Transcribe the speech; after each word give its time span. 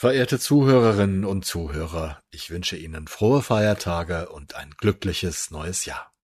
Verehrte 0.00 0.38
Zuhörerinnen 0.38 1.24
und 1.24 1.44
Zuhörer, 1.44 2.22
ich 2.30 2.50
wünsche 2.50 2.76
Ihnen 2.76 3.08
frohe 3.08 3.42
Feiertage 3.42 4.28
und 4.28 4.54
ein 4.54 4.70
glückliches 4.70 5.50
neues 5.50 5.86
Jahr. 5.86 6.14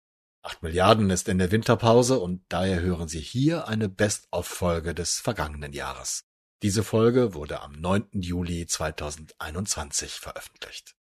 Acht 0.43 0.63
Milliarden 0.63 1.11
ist 1.11 1.29
in 1.29 1.39
der 1.39 1.51
Winterpause 1.51 2.21
und 2.21 2.45
daher 2.49 2.83
hören 2.83 3.09
Sie 3.09 3.19
hier 3.19 3.67
eine 3.67 3.89
Best-of-Folge 3.89 4.95
des 4.95 5.19
vergangenen 5.19 5.73
Jahres. 5.73 6.23
Diese 6.63 6.85
Folge 6.85 7.35
wurde 7.35 7.63
am 7.63 7.73
9. 7.73 8.11
Juli 8.13 8.65
2021 8.65 10.21
veröffentlicht. 10.21 10.95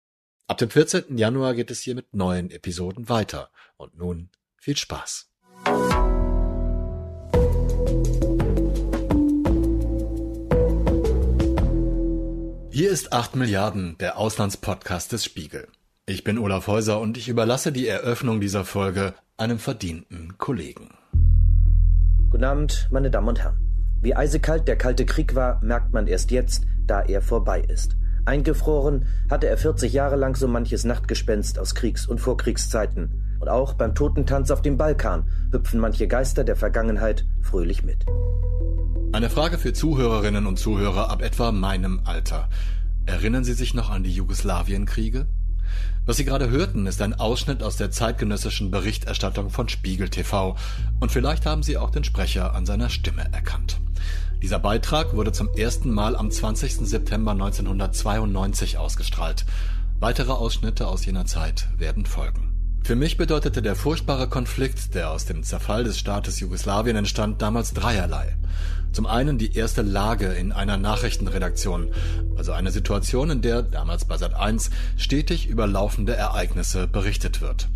Ab 0.47 0.57
dem 0.57 0.71
14. 0.71 1.15
Januar 1.15 1.53
geht 1.53 1.69
es 1.69 1.81
hier 1.81 1.93
mit 1.93 2.15
neuen 2.15 2.49
Episoden 2.49 3.07
weiter. 3.07 3.51
Und 3.77 3.99
nun 3.99 4.31
viel 4.57 4.77
Spaß. 4.77 5.29
Hier 12.75 12.89
ist 12.89 13.13
8 13.13 13.35
Milliarden, 13.35 13.99
der 13.99 14.17
Auslandspodcast 14.17 15.11
des 15.11 15.23
Spiegel. 15.23 15.67
Ich 16.07 16.23
bin 16.23 16.39
Olaf 16.39 16.65
Häuser 16.65 16.99
und 16.99 17.19
ich 17.19 17.29
überlasse 17.29 17.71
die 17.71 17.87
Eröffnung 17.87 18.41
dieser 18.41 18.65
Folge 18.65 19.13
einem 19.37 19.59
verdienten 19.59 20.39
Kollegen. 20.39 20.89
Guten 22.31 22.43
Abend, 22.43 22.89
meine 22.91 23.11
Damen 23.11 23.27
und 23.27 23.39
Herren. 23.43 23.59
Wie 24.01 24.15
eisekalt 24.15 24.67
der 24.67 24.75
Kalte 24.75 25.05
Krieg 25.05 25.35
war, 25.35 25.63
merkt 25.63 25.93
man 25.93 26.07
erst 26.07 26.31
jetzt, 26.31 26.63
da 26.87 27.01
er 27.03 27.21
vorbei 27.21 27.61
ist. 27.61 27.95
Eingefroren 28.25 29.05
hatte 29.29 29.45
er 29.45 29.57
40 29.59 29.93
Jahre 29.93 30.15
lang 30.15 30.35
so 30.35 30.47
manches 30.47 30.83
Nachtgespenst 30.83 31.59
aus 31.59 31.75
Kriegs- 31.75 32.07
und 32.07 32.21
Vorkriegszeiten. 32.21 33.32
Und 33.43 33.49
auch 33.49 33.73
beim 33.73 33.93
Totentanz 33.93 34.51
auf 34.51 34.61
dem 34.61 34.77
Balkan 34.77 35.25
hüpfen 35.51 35.77
manche 35.81 36.07
Geister 36.07 36.45
der 36.45 36.55
Vergangenheit 36.55 37.25
fröhlich 37.41 37.83
mit. 37.83 38.05
Eine 39.11 39.29
Frage 39.29 39.57
für 39.57 39.73
Zuhörerinnen 39.73 40.47
und 40.47 40.57
Zuhörer 40.57 41.09
ab 41.09 41.21
etwa 41.21 41.51
meinem 41.51 41.99
Alter. 42.05 42.47
Erinnern 43.05 43.43
Sie 43.43 43.51
sich 43.51 43.73
noch 43.73 43.89
an 43.89 44.03
die 44.03 44.13
Jugoslawienkriege? 44.13 45.27
Was 46.05 46.15
Sie 46.15 46.23
gerade 46.23 46.49
hörten, 46.49 46.87
ist 46.87 47.01
ein 47.01 47.15
Ausschnitt 47.15 47.63
aus 47.63 47.75
der 47.75 47.91
zeitgenössischen 47.91 48.71
Berichterstattung 48.71 49.49
von 49.49 49.67
Spiegel 49.67 50.07
TV 50.07 50.55
und 51.01 51.11
vielleicht 51.11 51.45
haben 51.45 51.63
Sie 51.63 51.77
auch 51.77 51.89
den 51.89 52.05
Sprecher 52.05 52.55
an 52.55 52.65
seiner 52.65 52.89
Stimme 52.89 53.25
erkannt. 53.33 53.81
Dieser 54.41 54.59
Beitrag 54.59 55.17
wurde 55.17 55.33
zum 55.33 55.49
ersten 55.49 55.91
Mal 55.91 56.15
am 56.15 56.31
20. 56.31 56.75
September 56.87 57.31
1992 57.31 58.77
ausgestrahlt. 58.77 59.45
Weitere 59.99 60.31
Ausschnitte 60.31 60.87
aus 60.87 61.05
jener 61.05 61.25
Zeit 61.25 61.67
werden 61.77 62.05
folgen. 62.05 62.52
Für 62.85 62.97
mich 62.97 63.15
bedeutete 63.15 63.61
der 63.61 63.77
furchtbare 63.77 64.27
Konflikt, 64.27 64.93
der 64.93 65.09
aus 65.09 65.23
dem 65.23 65.43
Zerfall 65.43 65.85
des 65.85 65.97
Staates 65.97 66.41
Jugoslawien 66.41 66.97
entstand, 66.97 67.41
damals 67.41 67.73
dreierlei. 67.73 68.35
Zum 68.91 69.05
einen 69.05 69.37
die 69.37 69.55
erste 69.55 69.83
Lage 69.83 70.27
in 70.33 70.51
einer 70.51 70.75
Nachrichtenredaktion, 70.75 71.91
also 72.35 72.51
eine 72.51 72.71
Situation, 72.71 73.29
in 73.29 73.41
der, 73.41 73.61
damals 73.61 74.03
bei 74.03 74.17
Sat 74.17 74.33
1, 74.33 74.69
stetig 74.97 75.47
über 75.47 75.65
laufende 75.65 76.13
Ereignisse 76.13 76.85
berichtet 76.87 77.39
wird. 77.39 77.69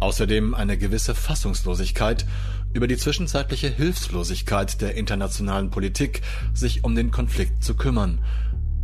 Außerdem 0.00 0.54
eine 0.54 0.76
gewisse 0.76 1.14
Fassungslosigkeit 1.14 2.26
über 2.72 2.88
die 2.88 2.96
zwischenzeitliche 2.96 3.68
Hilflosigkeit 3.68 4.80
der 4.80 4.96
internationalen 4.96 5.70
Politik, 5.70 6.22
sich 6.52 6.82
um 6.82 6.96
den 6.96 7.12
Konflikt 7.12 7.62
zu 7.62 7.74
kümmern. 7.76 8.18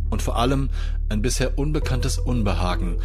Und 0.09 0.21
vor 0.21 0.37
allem 0.37 0.69
ein 1.09 1.21
bisher 1.21 1.57
unbekanntes 1.57 2.17
Unbehagen, 2.17 2.97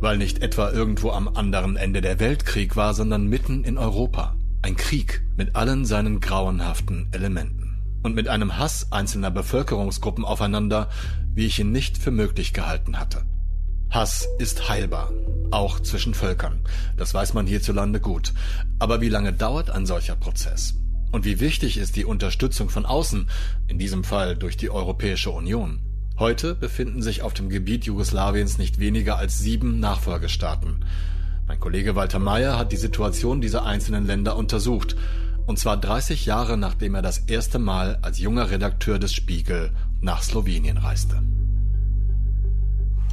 weil 0.00 0.18
nicht 0.18 0.42
etwa 0.42 0.70
irgendwo 0.70 1.10
am 1.10 1.28
anderen 1.28 1.76
Ende 1.76 2.00
der 2.00 2.20
Welt 2.20 2.44
Krieg 2.44 2.76
war, 2.76 2.94
sondern 2.94 3.28
mitten 3.28 3.64
in 3.64 3.78
Europa. 3.78 4.36
Ein 4.62 4.76
Krieg 4.76 5.22
mit 5.36 5.54
allen 5.54 5.84
seinen 5.84 6.20
grauenhaften 6.20 7.08
Elementen 7.12 7.66
und 8.02 8.14
mit 8.14 8.28
einem 8.28 8.58
Hass 8.58 8.92
einzelner 8.92 9.30
Bevölkerungsgruppen 9.30 10.24
aufeinander, 10.24 10.88
wie 11.34 11.46
ich 11.46 11.58
ihn 11.58 11.72
nicht 11.72 11.98
für 11.98 12.10
möglich 12.10 12.52
gehalten 12.52 12.98
hatte. 12.98 13.22
Hass 13.90 14.28
ist 14.38 14.68
heilbar, 14.68 15.12
auch 15.50 15.80
zwischen 15.80 16.14
Völkern. 16.14 16.60
Das 16.96 17.14
weiß 17.14 17.34
man 17.34 17.46
hierzulande 17.46 18.00
gut. 18.00 18.32
Aber 18.78 19.00
wie 19.00 19.08
lange 19.08 19.32
dauert 19.32 19.70
ein 19.70 19.86
solcher 19.86 20.16
Prozess? 20.16 20.74
Und 21.12 21.24
wie 21.24 21.40
wichtig 21.40 21.78
ist 21.78 21.96
die 21.96 22.04
Unterstützung 22.04 22.68
von 22.68 22.84
außen, 22.84 23.28
in 23.68 23.78
diesem 23.78 24.04
Fall 24.04 24.36
durch 24.36 24.56
die 24.56 24.70
Europäische 24.70 25.30
Union? 25.30 25.85
Heute 26.18 26.54
befinden 26.54 27.02
sich 27.02 27.20
auf 27.20 27.34
dem 27.34 27.50
Gebiet 27.50 27.84
Jugoslawiens 27.84 28.56
nicht 28.56 28.80
weniger 28.80 29.18
als 29.18 29.38
sieben 29.38 29.80
Nachfolgestaaten. 29.80 30.82
Mein 31.46 31.60
Kollege 31.60 31.94
Walter 31.94 32.18
Mayer 32.18 32.58
hat 32.58 32.72
die 32.72 32.78
Situation 32.78 33.42
dieser 33.42 33.66
einzelnen 33.66 34.06
Länder 34.06 34.34
untersucht 34.36 34.96
und 35.46 35.58
zwar 35.58 35.76
30 35.76 36.24
Jahre 36.24 36.56
nachdem 36.56 36.94
er 36.94 37.02
das 37.02 37.18
erste 37.18 37.58
Mal 37.58 37.98
als 38.00 38.18
junger 38.18 38.50
Redakteur 38.50 38.98
des 38.98 39.12
Spiegel 39.12 39.72
nach 40.00 40.22
Slowenien 40.22 40.78
reiste. 40.78 41.22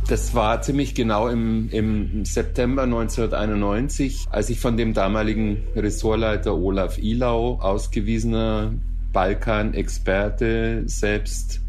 Das 0.07 0.33
war 0.33 0.61
ziemlich 0.61 0.95
genau 0.95 1.27
im, 1.27 1.69
im 1.71 2.23
September 2.23 2.83
1991, 2.83 4.27
als 4.31 4.49
ich 4.49 4.61
von 4.61 4.77
dem 4.77 4.93
damaligen 4.93 5.63
Ressortleiter 5.75 6.55
Olaf 6.55 6.97
Ilau, 6.97 7.59
ausgewiesener 7.59 8.73
Balkan-Experte, 9.11 10.83
selbst 10.85 11.62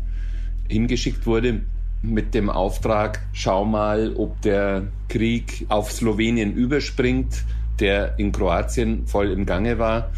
hingeschickt 0.75 1.25
wurde 1.27 1.63
mit 2.03 2.35
dem 2.35 2.51
Auftrag, 2.51 3.21
schau 3.33 3.65
mal, 3.65 4.13
ob 4.17 4.41
der 4.43 4.89
Krieg 5.09 5.65
auf 5.69 5.91
Slowenien 5.91 6.53
überspringt 6.53 7.45
der 7.81 8.19
in 8.19 8.33
Kroatien 8.33 9.07
voll 9.07 9.31
im 9.31 9.47
Gange 9.47 9.79
war. 9.79 10.11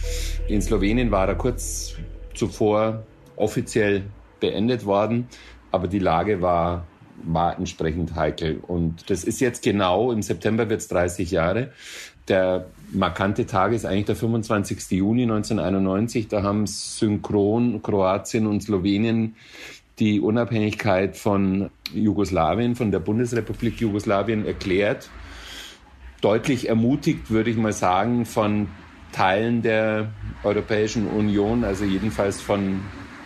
In 0.48 0.60
Slowenien 0.60 1.10
war 1.10 1.28
er 1.28 1.34
kurz 1.34 1.94
zuvor 2.34 3.04
offiziell 3.36 4.04
beendet 4.40 4.84
worden, 4.84 5.28
aber 5.70 5.88
die 5.88 5.98
Lage 5.98 6.42
war, 6.42 6.86
war 7.24 7.56
entsprechend 7.56 8.14
heikel. 8.14 8.60
Und 8.66 9.10
das 9.10 9.24
ist 9.24 9.40
jetzt 9.40 9.62
genau, 9.62 10.12
im 10.12 10.22
September 10.22 10.68
wird 10.68 10.80
es 10.80 10.88
30 10.88 11.30
Jahre. 11.30 11.72
Der 12.28 12.66
markante 12.92 13.46
Tag 13.46 13.72
ist 13.72 13.86
eigentlich 13.86 14.06
der 14.06 14.16
25. 14.16 14.90
Juni 14.90 15.22
1991. 15.22 16.28
Da 16.28 16.42
haben 16.42 16.66
synchron 16.66 17.80
Kroatien 17.82 18.46
und 18.46 18.62
Slowenien 18.62 19.36
die 19.98 20.20
Unabhängigkeit 20.20 21.16
von 21.16 21.70
Jugoslawien, 21.94 22.76
von 22.76 22.90
der 22.90 22.98
Bundesrepublik 23.00 23.80
Jugoslawien 23.80 24.46
erklärt 24.46 25.08
deutlich 26.20 26.68
ermutigt, 26.68 27.30
würde 27.30 27.50
ich 27.50 27.56
mal 27.56 27.72
sagen, 27.72 28.26
von 28.26 28.68
Teilen 29.12 29.62
der 29.62 30.08
Europäischen 30.42 31.06
Union, 31.06 31.64
also 31.64 31.84
jedenfalls 31.84 32.40
von 32.40 32.80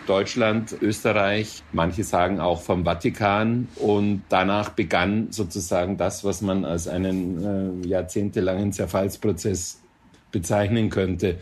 Deutschland, 0.06 0.76
Österreich, 0.80 1.62
manche 1.72 2.04
sagen 2.04 2.40
auch 2.40 2.62
vom 2.62 2.84
Vatikan. 2.84 3.68
Und 3.76 4.22
danach 4.28 4.70
begann 4.70 5.28
sozusagen 5.30 5.96
das, 5.96 6.24
was 6.24 6.42
man 6.42 6.64
als 6.64 6.88
einen 6.88 7.84
äh, 7.84 7.88
jahrzehntelangen 7.88 8.72
Zerfallsprozess 8.72 9.80
bezeichnen 10.32 10.90
könnte. 10.90 11.38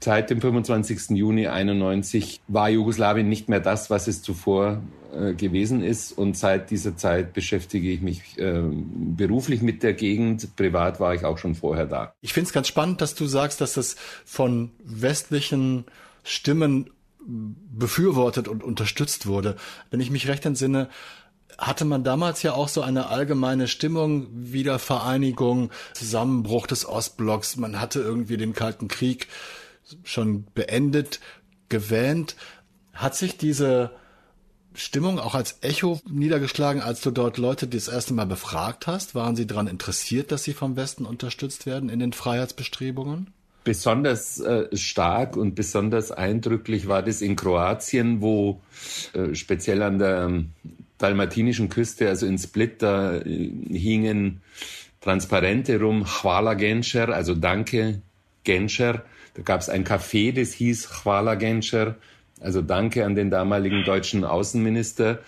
Seit 0.00 0.30
dem 0.30 0.40
25. 0.40 1.10
Juni 1.10 1.46
91 1.48 2.40
war 2.48 2.68
Jugoslawien 2.68 3.28
nicht 3.28 3.48
mehr 3.48 3.60
das, 3.60 3.90
was 3.90 4.06
es 4.06 4.22
zuvor 4.22 4.82
äh, 5.12 5.34
gewesen 5.34 5.82
ist. 5.82 6.12
Und 6.12 6.36
seit 6.36 6.70
dieser 6.70 6.96
Zeit 6.96 7.32
beschäftige 7.32 7.90
ich 7.90 8.02
mich 8.02 8.38
äh, 8.38 8.62
beruflich 8.62 9.62
mit 9.62 9.82
der 9.82 9.94
Gegend. 9.94 10.54
Privat 10.56 11.00
war 11.00 11.14
ich 11.14 11.24
auch 11.24 11.38
schon 11.38 11.54
vorher 11.54 11.86
da. 11.86 12.14
Ich 12.20 12.32
finde 12.32 12.48
es 12.48 12.52
ganz 12.52 12.68
spannend, 12.68 13.00
dass 13.00 13.14
du 13.14 13.26
sagst, 13.26 13.60
dass 13.60 13.74
das 13.74 13.96
von 14.24 14.70
westlichen 14.84 15.86
Stimmen 16.22 16.90
befürwortet 17.26 18.46
und 18.46 18.62
unterstützt 18.62 19.26
wurde. 19.26 19.56
Wenn 19.90 20.00
ich 20.00 20.10
mich 20.10 20.28
recht 20.28 20.46
entsinne, 20.46 20.88
hatte 21.58 21.84
man 21.84 22.04
damals 22.04 22.42
ja 22.42 22.52
auch 22.52 22.68
so 22.68 22.82
eine 22.82 23.08
allgemeine 23.08 23.66
Stimmung, 23.68 24.28
Wiedervereinigung, 24.32 25.70
Zusammenbruch 25.94 26.66
des 26.66 26.86
Ostblocks. 26.86 27.56
Man 27.56 27.80
hatte 27.80 28.00
irgendwie 28.00 28.36
den 28.36 28.52
Kalten 28.52 28.88
Krieg 28.88 29.28
schon 30.04 30.46
beendet, 30.54 31.20
gewähnt. 31.68 32.36
Hat 32.92 33.14
sich 33.14 33.36
diese 33.36 33.90
Stimmung 34.74 35.18
auch 35.18 35.34
als 35.34 35.58
Echo 35.62 36.00
niedergeschlagen, 36.08 36.82
als 36.82 37.00
du 37.00 37.10
dort 37.10 37.38
Leute 37.38 37.66
das 37.66 37.88
erste 37.88 38.14
Mal 38.14 38.26
befragt 38.26 38.86
hast? 38.86 39.14
Waren 39.14 39.36
sie 39.36 39.46
daran 39.46 39.66
interessiert, 39.66 40.32
dass 40.32 40.44
sie 40.44 40.52
vom 40.52 40.76
Westen 40.76 41.06
unterstützt 41.06 41.66
werden 41.66 41.88
in 41.88 41.98
den 41.98 42.12
Freiheitsbestrebungen? 42.12 43.32
Besonders 43.64 44.38
äh, 44.38 44.68
stark 44.76 45.36
und 45.36 45.56
besonders 45.56 46.12
eindrücklich 46.12 46.86
war 46.86 47.02
das 47.02 47.20
in 47.20 47.34
Kroatien, 47.34 48.20
wo 48.20 48.60
äh, 49.12 49.34
speziell 49.34 49.82
an 49.82 49.98
der 49.98 50.22
ähm, 50.22 50.50
dalmatinischen 50.98 51.68
Küste, 51.68 52.08
also 52.08 52.26
in 52.26 52.38
Split, 52.38 52.82
da 52.82 53.16
äh, 53.16 53.50
hingen 53.68 54.40
Transparente 55.00 55.80
rum, 55.80 56.04
Hvala 56.04 56.54
Genscher, 56.54 57.08
also 57.08 57.34
Danke 57.34 58.02
Genscher. 58.44 59.02
Da 59.36 59.42
gab 59.42 59.60
es 59.60 59.68
ein 59.68 59.84
Café, 59.84 60.32
das 60.32 60.52
hieß 60.52 61.04
Hvala 61.04 61.36
Genscher 61.36 61.96
also 62.40 62.62
danke 62.62 63.04
an 63.04 63.14
den 63.14 63.30
damaligen 63.30 63.84
deutschen 63.84 64.24
Außenminister. 64.24 65.20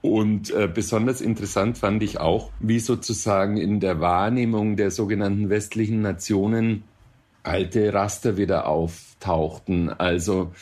Und 0.00 0.50
äh, 0.50 0.68
besonders 0.72 1.20
interessant 1.20 1.78
fand 1.78 2.02
ich 2.02 2.18
auch, 2.18 2.50
wie 2.58 2.80
sozusagen 2.80 3.56
in 3.56 3.80
der 3.80 4.00
Wahrnehmung 4.00 4.76
der 4.76 4.90
sogenannten 4.90 5.48
westlichen 5.48 6.00
Nationen 6.00 6.84
alte 7.44 7.92
Raster 7.92 8.36
wieder 8.36 8.66
auftauchten. 8.66 9.90
Also 9.90 10.52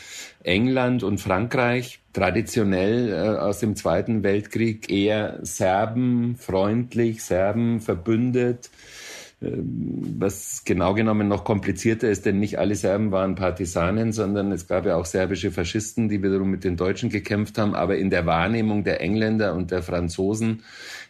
England 0.43 1.03
und 1.03 1.21
Frankreich 1.21 2.01
traditionell 2.13 3.13
äh, 3.13 3.39
aus 3.39 3.61
dem 3.61 3.77
Zweiten 3.77 4.23
Weltkrieg 4.23 4.91
eher 4.91 5.39
Serben 5.43 6.37
freundlich, 6.37 7.23
Serben 7.23 7.81
verbündet, 7.81 8.71
was 9.43 10.65
genau 10.65 10.93
genommen 10.93 11.27
noch 11.27 11.45
komplizierter 11.45 12.11
ist, 12.11 12.27
denn 12.27 12.39
nicht 12.39 12.59
alle 12.59 12.75
Serben 12.75 13.11
waren 13.11 13.37
Partisanen, 13.37 14.13
sondern 14.13 14.53
es 14.53 14.67
gab 14.67 14.85
ja 14.85 14.97
auch 14.97 15.07
serbische 15.07 15.51
Faschisten, 15.51 16.11
die 16.11 16.23
wiederum 16.23 16.51
mit 16.51 16.63
den 16.63 16.77
Deutschen 16.77 17.09
gekämpft 17.09 17.57
haben. 17.57 17.75
Aber 17.75 17.97
in 17.97 18.11
der 18.11 18.27
Wahrnehmung 18.27 18.85
der 18.85 19.01
Engländer 19.01 19.55
und 19.55 19.71
der 19.71 19.83
Franzosen 19.83 20.63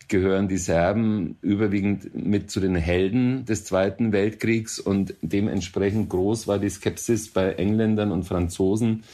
gehören 0.07 0.49
die 0.49 0.59
Serben 0.59 1.39
überwiegend 1.41 2.15
mit 2.15 2.51
zu 2.51 2.61
den 2.61 2.77
Helden 2.77 3.45
des 3.47 3.65
Zweiten 3.65 4.13
Weltkriegs 4.13 4.79
und 4.79 5.15
dementsprechend 5.23 6.09
groß 6.11 6.47
war 6.47 6.59
die 6.59 6.69
Skepsis 6.69 7.33
bei 7.33 7.53
Engländern 7.53 8.13
und 8.13 8.25
Franzosen, 8.25 9.05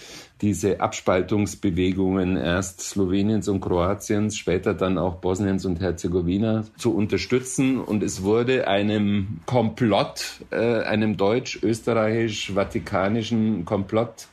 diese 0.42 0.80
Abspaltungsbewegungen 0.80 2.36
erst 2.36 2.82
Sloweniens 2.82 3.48
und 3.48 3.60
Kroatiens, 3.60 4.36
später 4.36 4.74
dann 4.74 4.98
auch 4.98 5.14
Bosniens 5.16 5.64
und 5.64 5.80
Herzegowina 5.80 6.64
zu 6.76 6.94
unterstützen. 6.94 7.80
Und 7.80 8.02
es 8.02 8.22
wurde 8.22 8.68
einem 8.68 9.40
Komplott, 9.46 10.42
äh, 10.50 10.82
einem 10.82 11.16
deutsch-österreichisch-vatikanischen 11.16 13.64
Komplott 13.64 14.28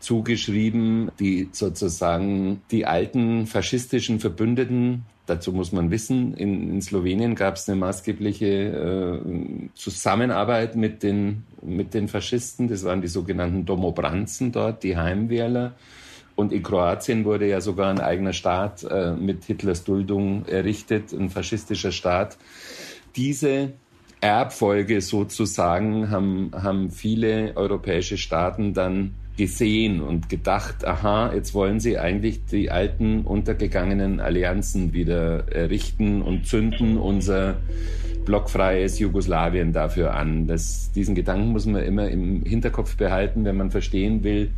zugeschrieben, 0.00 1.12
die 1.18 1.48
sozusagen 1.52 2.62
die 2.70 2.86
alten 2.86 3.46
faschistischen 3.46 4.20
Verbündeten 4.20 5.04
Dazu 5.26 5.52
muss 5.52 5.72
man 5.72 5.90
wissen, 5.90 6.34
in, 6.34 6.70
in 6.70 6.82
Slowenien 6.82 7.34
gab 7.34 7.56
es 7.56 7.66
eine 7.68 7.78
maßgebliche 7.78 8.46
äh, 8.46 9.68
Zusammenarbeit 9.74 10.76
mit 10.76 11.02
den, 11.02 11.44
mit 11.62 11.94
den 11.94 12.08
Faschisten. 12.08 12.68
Das 12.68 12.84
waren 12.84 13.00
die 13.00 13.08
sogenannten 13.08 13.64
Domobranzen 13.64 14.52
dort, 14.52 14.82
die 14.82 14.98
Heimwehrler. 14.98 15.74
Und 16.36 16.52
in 16.52 16.62
Kroatien 16.62 17.24
wurde 17.24 17.48
ja 17.48 17.60
sogar 17.62 17.90
ein 17.90 18.00
eigener 18.00 18.34
Staat 18.34 18.84
äh, 18.84 19.12
mit 19.12 19.44
Hitlers 19.44 19.84
Duldung 19.84 20.44
errichtet, 20.46 21.12
ein 21.12 21.30
faschistischer 21.30 21.92
Staat. 21.92 22.36
Diese 23.16 23.72
Erbfolge 24.20 25.00
sozusagen 25.00 26.10
haben, 26.10 26.50
haben 26.52 26.90
viele 26.90 27.56
europäische 27.56 28.18
Staaten 28.18 28.74
dann 28.74 29.14
gesehen 29.36 30.00
und 30.00 30.28
gedacht, 30.28 30.84
aha, 30.84 31.32
jetzt 31.34 31.54
wollen 31.54 31.80
sie 31.80 31.98
eigentlich 31.98 32.44
die 32.46 32.70
alten 32.70 33.22
untergegangenen 33.22 34.20
Allianzen 34.20 34.92
wieder 34.92 35.48
errichten 35.52 36.22
und 36.22 36.46
zünden 36.46 36.98
unser 36.98 37.56
blockfreies 38.24 38.98
Jugoslawien 38.98 39.72
dafür 39.72 40.14
an. 40.14 40.46
Das, 40.46 40.90
diesen 40.92 41.14
Gedanken 41.14 41.52
muss 41.52 41.66
man 41.66 41.82
immer 41.82 42.08
im 42.08 42.42
Hinterkopf 42.42 42.96
behalten, 42.96 43.44
wenn 43.44 43.56
man 43.56 43.70
verstehen 43.70 44.24
will, 44.24 44.50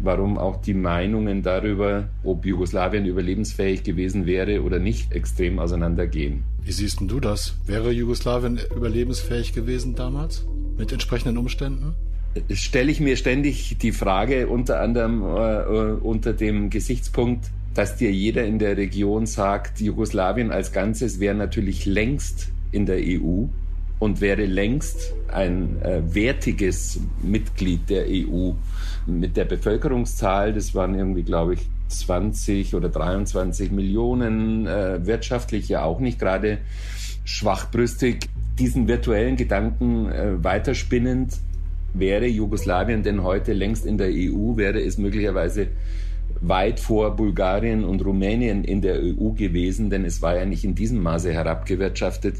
warum 0.00 0.38
auch 0.38 0.62
die 0.62 0.74
Meinungen 0.74 1.42
darüber, 1.42 2.08
ob 2.24 2.46
Jugoslawien 2.46 3.04
überlebensfähig 3.06 3.82
gewesen 3.82 4.26
wäre 4.26 4.62
oder 4.62 4.78
nicht, 4.78 5.12
extrem 5.12 5.58
auseinandergehen. 5.58 6.44
Wie 6.64 6.72
siehst 6.72 7.00
du 7.00 7.20
das? 7.20 7.56
Wäre 7.66 7.90
Jugoslawien 7.90 8.58
überlebensfähig 8.74 9.52
gewesen 9.52 9.94
damals 9.94 10.46
mit 10.78 10.92
entsprechenden 10.92 11.36
Umständen? 11.36 11.94
Stelle 12.52 12.90
ich 12.90 13.00
mir 13.00 13.16
ständig 13.16 13.78
die 13.78 13.92
Frage, 13.92 14.48
unter 14.48 14.80
anderem 14.80 15.22
äh, 15.22 15.60
äh, 15.62 15.92
unter 16.00 16.32
dem 16.32 16.70
Gesichtspunkt, 16.70 17.50
dass 17.74 17.96
dir 17.96 18.10
jeder 18.10 18.44
in 18.44 18.58
der 18.58 18.76
Region 18.76 19.26
sagt, 19.26 19.80
Jugoslawien 19.80 20.50
als 20.50 20.72
Ganzes 20.72 21.20
wäre 21.20 21.34
natürlich 21.34 21.86
längst 21.86 22.50
in 22.72 22.86
der 22.86 22.98
EU 22.98 23.46
und 23.98 24.20
wäre 24.20 24.46
längst 24.46 25.14
ein 25.28 25.80
äh, 25.82 26.02
wertiges 26.14 27.00
Mitglied 27.22 27.88
der 27.90 28.06
EU. 28.08 28.52
Mit 29.06 29.36
der 29.36 29.44
Bevölkerungszahl, 29.44 30.52
das 30.52 30.74
waren 30.74 30.94
irgendwie, 30.94 31.22
glaube 31.22 31.54
ich, 31.54 31.60
20 31.88 32.74
oder 32.74 32.88
23 32.88 33.70
Millionen, 33.72 34.66
äh, 34.66 35.04
wirtschaftlich 35.06 35.68
ja 35.68 35.82
auch 35.82 36.00
nicht 36.00 36.18
gerade 36.18 36.58
schwachbrüstig, 37.24 38.28
diesen 38.58 38.88
virtuellen 38.88 39.36
Gedanken 39.36 40.10
äh, 40.10 40.42
weiterspinnend 40.42 41.38
Wäre 41.94 42.26
Jugoslawien 42.26 43.02
denn 43.02 43.22
heute 43.22 43.52
längst 43.52 43.86
in 43.86 43.98
der 43.98 44.08
EU, 44.08 44.56
wäre 44.56 44.80
es 44.80 44.98
möglicherweise 44.98 45.68
weit 46.40 46.80
vor 46.80 47.16
Bulgarien 47.16 47.84
und 47.84 48.04
Rumänien 48.04 48.64
in 48.64 48.80
der 48.80 49.00
EU 49.00 49.30
gewesen, 49.30 49.90
denn 49.90 50.04
es 50.04 50.22
war 50.22 50.36
ja 50.36 50.46
nicht 50.46 50.64
in 50.64 50.74
diesem 50.74 51.02
Maße 51.02 51.32
herabgewirtschaftet. 51.32 52.36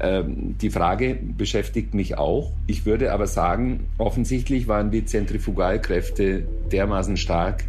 Ähm, 0.00 0.56
die 0.60 0.70
Frage 0.70 1.18
beschäftigt 1.36 1.94
mich 1.94 2.16
auch. 2.16 2.52
Ich 2.66 2.86
würde 2.86 3.12
aber 3.12 3.26
sagen, 3.26 3.86
offensichtlich 3.98 4.68
waren 4.68 4.90
die 4.90 5.04
Zentrifugalkräfte 5.04 6.44
dermaßen 6.70 7.16
stark, 7.16 7.64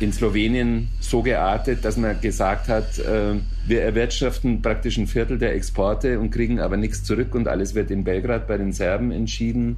in 0.00 0.12
Slowenien 0.12 0.88
so 1.00 1.22
geartet, 1.22 1.84
dass 1.84 1.96
man 1.96 2.20
gesagt 2.20 2.68
hat, 2.68 2.98
äh, 2.98 3.34
wir 3.66 3.82
erwirtschaften 3.82 4.60
praktisch 4.60 4.98
ein 4.98 5.06
Viertel 5.06 5.38
der 5.38 5.54
Exporte 5.54 6.18
und 6.18 6.30
kriegen 6.30 6.60
aber 6.60 6.76
nichts 6.76 7.04
zurück 7.04 7.34
und 7.34 7.46
alles 7.46 7.74
wird 7.74 7.90
in 7.90 8.04
Belgrad 8.04 8.48
bei 8.48 8.58
den 8.58 8.72
Serben 8.72 9.12
entschieden. 9.12 9.76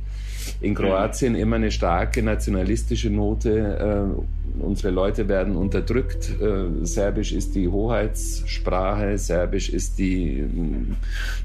In 0.61 0.75
Kroatien 0.75 1.35
immer 1.35 1.57
eine 1.57 1.71
starke 1.71 2.23
nationalistische 2.23 3.11
Note. 3.11 4.15
Äh, 4.19 4.63
unsere 4.63 4.91
Leute 4.91 5.29
werden 5.29 5.57
unterdrückt. 5.57 6.31
Äh, 6.41 6.85
Serbisch 6.85 7.33
ist 7.33 7.55
die 7.55 7.69
Hoheitssprache, 7.69 9.19
Serbisch 9.19 9.69
ist 9.69 9.99
die 9.99 10.41
äh, 10.41 10.47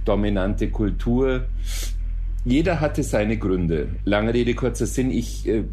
dominante 0.06 0.70
Kultur. 0.70 1.46
Jeder 2.46 2.80
hatte 2.80 3.04
seine 3.04 3.38
Gründe. 3.38 3.90
Lange 4.06 4.34
Rede, 4.34 4.54
kurzer 4.54 4.86
Sinn. 4.86 5.12
Ich, 5.12 5.48
äh, 5.48 5.64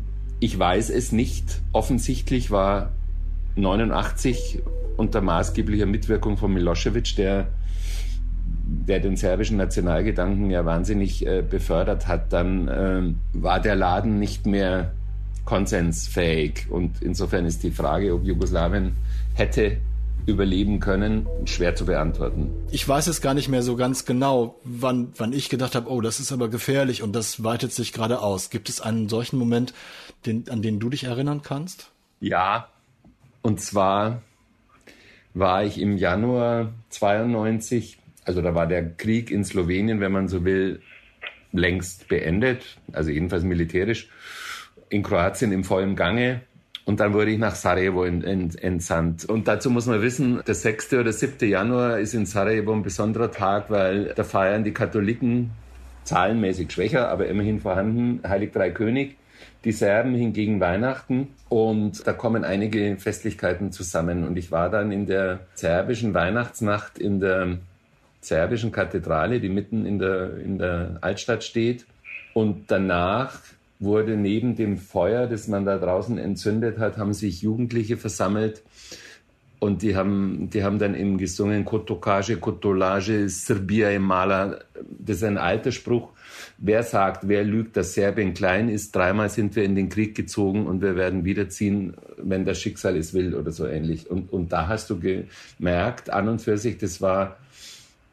ich 0.40 0.58
weiß 0.58 0.90
es 0.90 1.12
nicht. 1.12 1.60
Offensichtlich 1.72 2.50
war 2.50 2.92
89 3.56 4.60
unter 4.96 5.20
maßgeblicher 5.20 5.86
Mitwirkung 5.86 6.36
von 6.36 6.52
Milosevic, 6.52 7.16
der 7.16 7.48
der 8.66 9.00
den 9.00 9.16
serbischen 9.16 9.56
Nationalgedanken 9.56 10.50
ja 10.50 10.64
wahnsinnig 10.64 11.24
äh, 11.26 11.42
befördert 11.42 12.08
hat, 12.08 12.32
dann 12.32 12.68
äh, 12.68 13.02
war 13.32 13.60
der 13.60 13.76
Laden 13.76 14.18
nicht 14.18 14.46
mehr 14.46 14.92
konsensfähig. 15.44 16.66
Und 16.68 17.00
insofern 17.00 17.46
ist 17.46 17.62
die 17.62 17.70
Frage, 17.70 18.12
ob 18.12 18.24
Jugoslawien 18.24 18.96
hätte 19.34 19.78
überleben 20.26 20.80
können, 20.80 21.28
schwer 21.44 21.76
zu 21.76 21.86
beantworten. 21.86 22.50
Ich 22.72 22.86
weiß 22.86 23.06
es 23.06 23.20
gar 23.20 23.32
nicht 23.32 23.48
mehr 23.48 23.62
so 23.62 23.76
ganz 23.76 24.04
genau, 24.04 24.56
wann, 24.64 25.12
wann 25.16 25.32
ich 25.32 25.48
gedacht 25.48 25.76
habe, 25.76 25.88
oh, 25.88 26.00
das 26.00 26.18
ist 26.18 26.32
aber 26.32 26.48
gefährlich 26.48 27.02
und 27.04 27.14
das 27.14 27.44
weitet 27.44 27.72
sich 27.72 27.92
gerade 27.92 28.20
aus. 28.20 28.50
Gibt 28.50 28.68
es 28.68 28.80
einen 28.80 29.08
solchen 29.08 29.38
Moment, 29.38 29.72
den, 30.26 30.48
an 30.50 30.62
den 30.62 30.80
du 30.80 30.90
dich 30.90 31.04
erinnern 31.04 31.42
kannst? 31.42 31.92
Ja, 32.18 32.68
und 33.42 33.60
zwar 33.60 34.22
war 35.32 35.62
ich 35.62 35.80
im 35.80 35.96
Januar 35.96 36.72
92 36.90 37.98
also 38.26 38.42
da 38.42 38.54
war 38.54 38.66
der 38.66 38.90
Krieg 38.96 39.30
in 39.30 39.44
Slowenien, 39.44 40.00
wenn 40.00 40.12
man 40.12 40.28
so 40.28 40.44
will, 40.44 40.80
längst 41.52 42.08
beendet, 42.08 42.76
also 42.92 43.10
jedenfalls 43.10 43.44
militärisch, 43.44 44.08
in 44.90 45.02
Kroatien 45.02 45.52
im 45.52 45.64
vollen 45.64 45.96
Gange. 45.96 46.42
Und 46.84 47.00
dann 47.00 47.14
wurde 47.14 47.32
ich 47.32 47.38
nach 47.38 47.56
Sarajevo 47.56 48.04
entsandt. 48.04 49.24
Und 49.24 49.48
dazu 49.48 49.70
muss 49.70 49.86
man 49.86 50.02
wissen, 50.02 50.40
der 50.46 50.54
6. 50.54 50.92
oder 50.94 51.12
7. 51.12 51.48
Januar 51.48 51.98
ist 51.98 52.14
in 52.14 52.26
Sarajevo 52.26 52.72
ein 52.72 52.82
besonderer 52.82 53.32
Tag, 53.32 53.70
weil 53.70 54.12
da 54.14 54.22
feiern 54.22 54.62
die 54.62 54.72
Katholiken 54.72 55.50
zahlenmäßig 56.04 56.70
schwächer, 56.70 57.08
aber 57.08 57.26
immerhin 57.26 57.60
vorhanden, 57.60 58.20
Heilig 58.28 58.52
Drei 58.52 58.70
König. 58.70 59.16
Die 59.64 59.72
Serben 59.72 60.14
hingegen 60.14 60.60
Weihnachten 60.60 61.28
und 61.48 62.06
da 62.06 62.12
kommen 62.12 62.44
einige 62.44 62.96
Festlichkeiten 62.98 63.72
zusammen. 63.72 64.24
Und 64.24 64.36
ich 64.38 64.52
war 64.52 64.70
dann 64.70 64.92
in 64.92 65.06
der 65.06 65.40
serbischen 65.54 66.14
Weihnachtsnacht 66.14 66.98
in 66.98 67.18
der 67.18 67.58
serbischen 68.26 68.72
Kathedrale, 68.72 69.40
die 69.40 69.48
mitten 69.48 69.86
in 69.86 69.98
der, 69.98 70.36
in 70.38 70.58
der 70.58 70.98
Altstadt 71.00 71.44
steht. 71.44 71.86
Und 72.34 72.70
danach 72.70 73.40
wurde 73.78 74.16
neben 74.16 74.56
dem 74.56 74.78
Feuer, 74.78 75.26
das 75.26 75.48
man 75.48 75.64
da 75.64 75.78
draußen 75.78 76.18
entzündet 76.18 76.78
hat, 76.78 76.96
haben 76.96 77.14
sich 77.14 77.42
Jugendliche 77.42 77.96
versammelt 77.96 78.62
und 79.58 79.82
die 79.82 79.96
haben, 79.96 80.50
die 80.50 80.62
haben 80.62 80.78
dann 80.78 80.94
eben 80.94 81.16
gesungen 81.16 81.64
Kotokage, 81.64 82.36
Kotolage, 82.36 83.28
Serbia 83.28 83.90
im 83.90 84.02
Mala. 84.02 84.58
Das 84.98 85.18
ist 85.18 85.24
ein 85.24 85.38
alter 85.38 85.72
Spruch. 85.72 86.12
Wer 86.58 86.82
sagt, 86.82 87.28
wer 87.28 87.42
lügt, 87.42 87.76
dass 87.76 87.94
Serbien 87.94 88.34
klein 88.34 88.68
ist? 88.68 88.94
Dreimal 88.94 89.30
sind 89.30 89.56
wir 89.56 89.64
in 89.64 89.74
den 89.74 89.88
Krieg 89.88 90.14
gezogen 90.14 90.66
und 90.66 90.82
wir 90.82 90.94
werden 90.94 91.24
wiederziehen, 91.24 91.94
wenn 92.18 92.44
das 92.44 92.60
Schicksal 92.60 92.96
es 92.96 93.14
will 93.14 93.34
oder 93.34 93.50
so 93.50 93.66
ähnlich. 93.66 94.10
Und, 94.10 94.32
und 94.32 94.52
da 94.52 94.68
hast 94.68 94.90
du 94.90 95.00
gemerkt, 95.00 96.10
an 96.10 96.28
und 96.28 96.42
für 96.42 96.58
sich, 96.58 96.76
das 96.76 97.00
war 97.00 97.38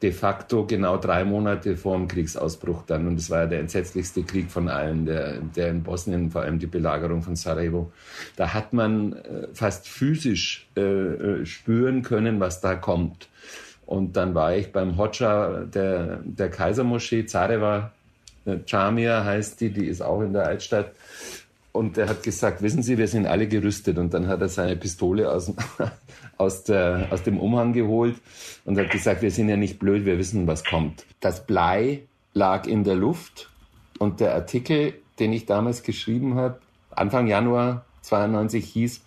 de 0.03 0.11
facto 0.11 0.65
genau 0.67 0.97
drei 0.97 1.23
Monate 1.23 1.77
vor 1.77 1.97
dem 1.97 2.07
Kriegsausbruch 2.07 2.83
dann. 2.85 3.07
Und 3.07 3.17
es 3.17 3.29
war 3.29 3.41
ja 3.41 3.45
der 3.47 3.61
entsetzlichste 3.61 4.23
Krieg 4.23 4.51
von 4.51 4.67
allen, 4.67 5.05
der, 5.05 5.37
der 5.39 5.69
in 5.69 5.81
Bosnien, 5.81 6.29
vor 6.29 6.41
allem 6.41 6.59
die 6.59 6.67
Belagerung 6.67 7.23
von 7.23 7.37
Sarajevo. 7.37 7.91
Da 8.35 8.53
hat 8.53 8.73
man 8.73 9.13
äh, 9.13 9.47
fast 9.53 9.87
physisch 9.87 10.67
äh, 10.75 10.81
äh, 10.81 11.45
spüren 11.45 12.03
können, 12.03 12.39
was 12.41 12.59
da 12.59 12.75
kommt. 12.75 13.29
Und 13.85 14.17
dann 14.17 14.35
war 14.35 14.55
ich 14.55 14.71
beim 14.71 14.97
Hodja 14.97 15.63
der, 15.65 16.19
der 16.23 16.49
Kaisermoschee 16.49 17.25
Zarewa 17.25 17.91
Chamia 18.65 19.23
heißt 19.23 19.61
die, 19.61 19.69
die 19.69 19.85
ist 19.85 20.01
auch 20.01 20.21
in 20.21 20.33
der 20.33 20.45
Altstadt. 20.45 20.91
Und 21.73 21.97
er 21.97 22.07
hat 22.07 22.21
gesagt, 22.21 22.61
wissen 22.61 22.83
Sie, 22.83 22.99
wir 22.99 23.07
sind 23.07 23.25
alle 23.25 23.47
gerüstet. 23.47 23.97
Und 23.97 24.13
dann 24.13 24.27
hat 24.27 24.41
er 24.41 24.47
seine 24.47 24.75
Pistole 24.75 25.31
aus, 25.31 25.51
aus, 26.37 26.63
der, 26.63 27.07
aus 27.09 27.23
dem 27.23 27.39
Umhang 27.39 27.73
geholt 27.73 28.15
und 28.63 28.77
hat 28.77 28.91
gesagt, 28.91 29.23
wir 29.23 29.31
sind 29.31 29.49
ja 29.49 29.57
nicht 29.57 29.79
blöd, 29.79 30.05
wir 30.05 30.19
wissen, 30.19 30.45
was 30.45 30.63
kommt. 30.63 31.05
Das 31.19 31.45
Blei 31.45 32.03
lag 32.33 32.67
in 32.67 32.83
der 32.83 32.95
Luft 32.95 33.49
und 33.97 34.19
der 34.19 34.35
Artikel, 34.35 34.93
den 35.19 35.33
ich 35.33 35.47
damals 35.47 35.81
geschrieben 35.81 36.35
habe, 36.35 36.59
Anfang 36.91 37.25
Januar 37.25 37.85
92 38.01 38.65
hieß, 38.65 39.01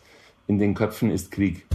in 0.48 0.58
den 0.58 0.74
Köpfen 0.74 1.10
ist 1.10 1.30
Krieg. 1.30 1.66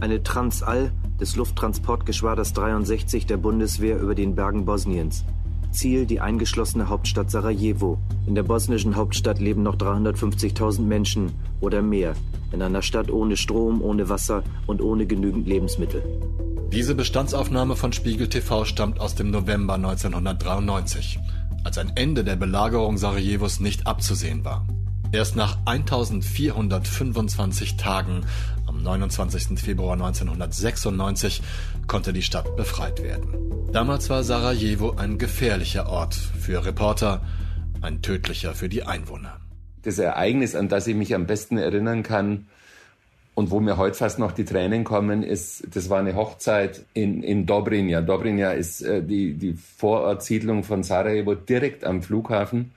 Eine 0.00 0.22
Transall 0.22 0.92
des 1.20 1.36
Lufttransportgeschwaders 1.36 2.54
63 2.54 3.26
der 3.26 3.36
Bundeswehr 3.36 4.00
über 4.00 4.14
den 4.14 4.34
Bergen 4.34 4.64
Bosniens. 4.64 5.24
Ziel 5.72 6.06
die 6.06 6.20
eingeschlossene 6.20 6.88
Hauptstadt 6.88 7.30
Sarajevo. 7.30 7.98
In 8.26 8.34
der 8.34 8.44
bosnischen 8.44 8.96
Hauptstadt 8.96 9.40
leben 9.40 9.62
noch 9.62 9.76
350.000 9.76 10.80
Menschen 10.82 11.32
oder 11.60 11.82
mehr. 11.82 12.14
In 12.52 12.62
einer 12.62 12.80
Stadt 12.82 13.10
ohne 13.10 13.36
Strom, 13.36 13.82
ohne 13.82 14.08
Wasser 14.08 14.44
und 14.66 14.80
ohne 14.80 15.06
genügend 15.06 15.48
Lebensmittel. 15.48 16.02
Diese 16.72 16.94
Bestandsaufnahme 16.94 17.74
von 17.76 17.92
Spiegel 17.92 18.28
TV 18.28 18.64
stammt 18.64 19.00
aus 19.00 19.14
dem 19.14 19.30
November 19.30 19.74
1993, 19.74 21.18
als 21.64 21.76
ein 21.76 21.92
Ende 21.96 22.24
der 22.24 22.36
Belagerung 22.36 22.96
Sarajevos 22.96 23.60
nicht 23.60 23.86
abzusehen 23.86 24.42
war. 24.44 24.66
Erst 25.12 25.36
nach 25.36 25.58
1425 25.66 27.76
Tagen, 27.76 28.22
am 28.82 28.98
29. 29.00 29.58
Februar 29.58 29.92
1996, 29.94 31.42
konnte 31.86 32.12
die 32.12 32.22
Stadt 32.22 32.56
befreit 32.56 33.02
werden. 33.02 33.70
Damals 33.72 34.10
war 34.10 34.24
Sarajevo 34.24 34.94
ein 34.96 35.18
gefährlicher 35.18 35.88
Ort 35.88 36.14
für 36.14 36.64
Reporter, 36.64 37.22
ein 37.80 38.02
tödlicher 38.02 38.54
für 38.54 38.68
die 38.68 38.82
Einwohner. 38.82 39.40
Das 39.82 39.98
Ereignis, 39.98 40.54
an 40.54 40.68
das 40.68 40.86
ich 40.86 40.94
mich 40.94 41.14
am 41.14 41.26
besten 41.26 41.58
erinnern 41.58 42.02
kann 42.02 42.46
und 43.34 43.50
wo 43.50 43.60
mir 43.60 43.76
heute 43.76 43.96
fast 43.96 44.18
noch 44.18 44.32
die 44.32 44.44
Tränen 44.44 44.84
kommen, 44.84 45.22
ist, 45.22 45.64
das 45.74 45.88
war 45.88 46.00
eine 46.00 46.14
Hochzeit 46.14 46.84
in, 46.92 47.22
in 47.22 47.46
Dobrinja. 47.46 48.00
Dobrinja 48.02 48.52
ist 48.52 48.82
äh, 48.82 49.02
die, 49.02 49.34
die 49.34 49.54
Vorortsiedlung 49.54 50.64
von 50.64 50.82
Sarajevo 50.82 51.34
direkt 51.34 51.84
am 51.84 52.02
Flughafen. 52.02 52.72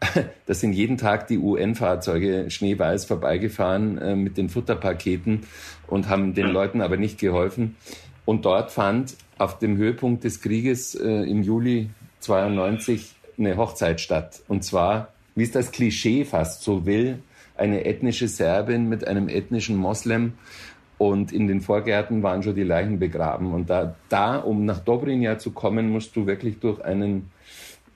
Da 0.46 0.54
sind 0.54 0.72
jeden 0.72 0.96
Tag 0.96 1.26
die 1.28 1.38
UN-Fahrzeuge 1.38 2.50
schneeweiß 2.50 3.04
vorbeigefahren 3.04 3.98
äh, 3.98 4.16
mit 4.16 4.36
den 4.36 4.48
Futterpaketen 4.48 5.40
und 5.86 6.08
haben 6.08 6.34
den 6.34 6.48
Leuten 6.48 6.80
aber 6.80 6.96
nicht 6.96 7.18
geholfen. 7.18 7.76
Und 8.24 8.44
dort 8.44 8.70
fand 8.70 9.16
auf 9.38 9.58
dem 9.58 9.76
Höhepunkt 9.76 10.24
des 10.24 10.40
Krieges 10.40 10.94
äh, 10.94 11.08
im 11.08 11.42
Juli 11.42 11.90
92 12.20 13.14
eine 13.38 13.56
Hochzeit 13.56 14.00
statt. 14.00 14.40
Und 14.48 14.64
zwar, 14.64 15.12
wie 15.34 15.44
es 15.44 15.52
das 15.52 15.70
Klischee 15.70 16.24
fast 16.24 16.62
so 16.62 16.86
will, 16.86 17.20
eine 17.56 17.84
ethnische 17.84 18.28
Serbin 18.28 18.88
mit 18.88 19.06
einem 19.06 19.28
ethnischen 19.28 19.76
Moslem. 19.76 20.34
Und 20.98 21.32
in 21.32 21.46
den 21.46 21.60
Vorgärten 21.60 22.24
waren 22.24 22.42
schon 22.42 22.56
die 22.56 22.64
Leichen 22.64 22.98
begraben. 22.98 23.52
Und 23.52 23.70
da, 23.70 23.94
da 24.08 24.36
um 24.36 24.64
nach 24.64 24.80
Dobrinja 24.80 25.38
zu 25.38 25.52
kommen, 25.52 25.90
musst 25.90 26.16
du 26.16 26.26
wirklich 26.26 26.58
durch 26.58 26.80
einen 26.80 27.30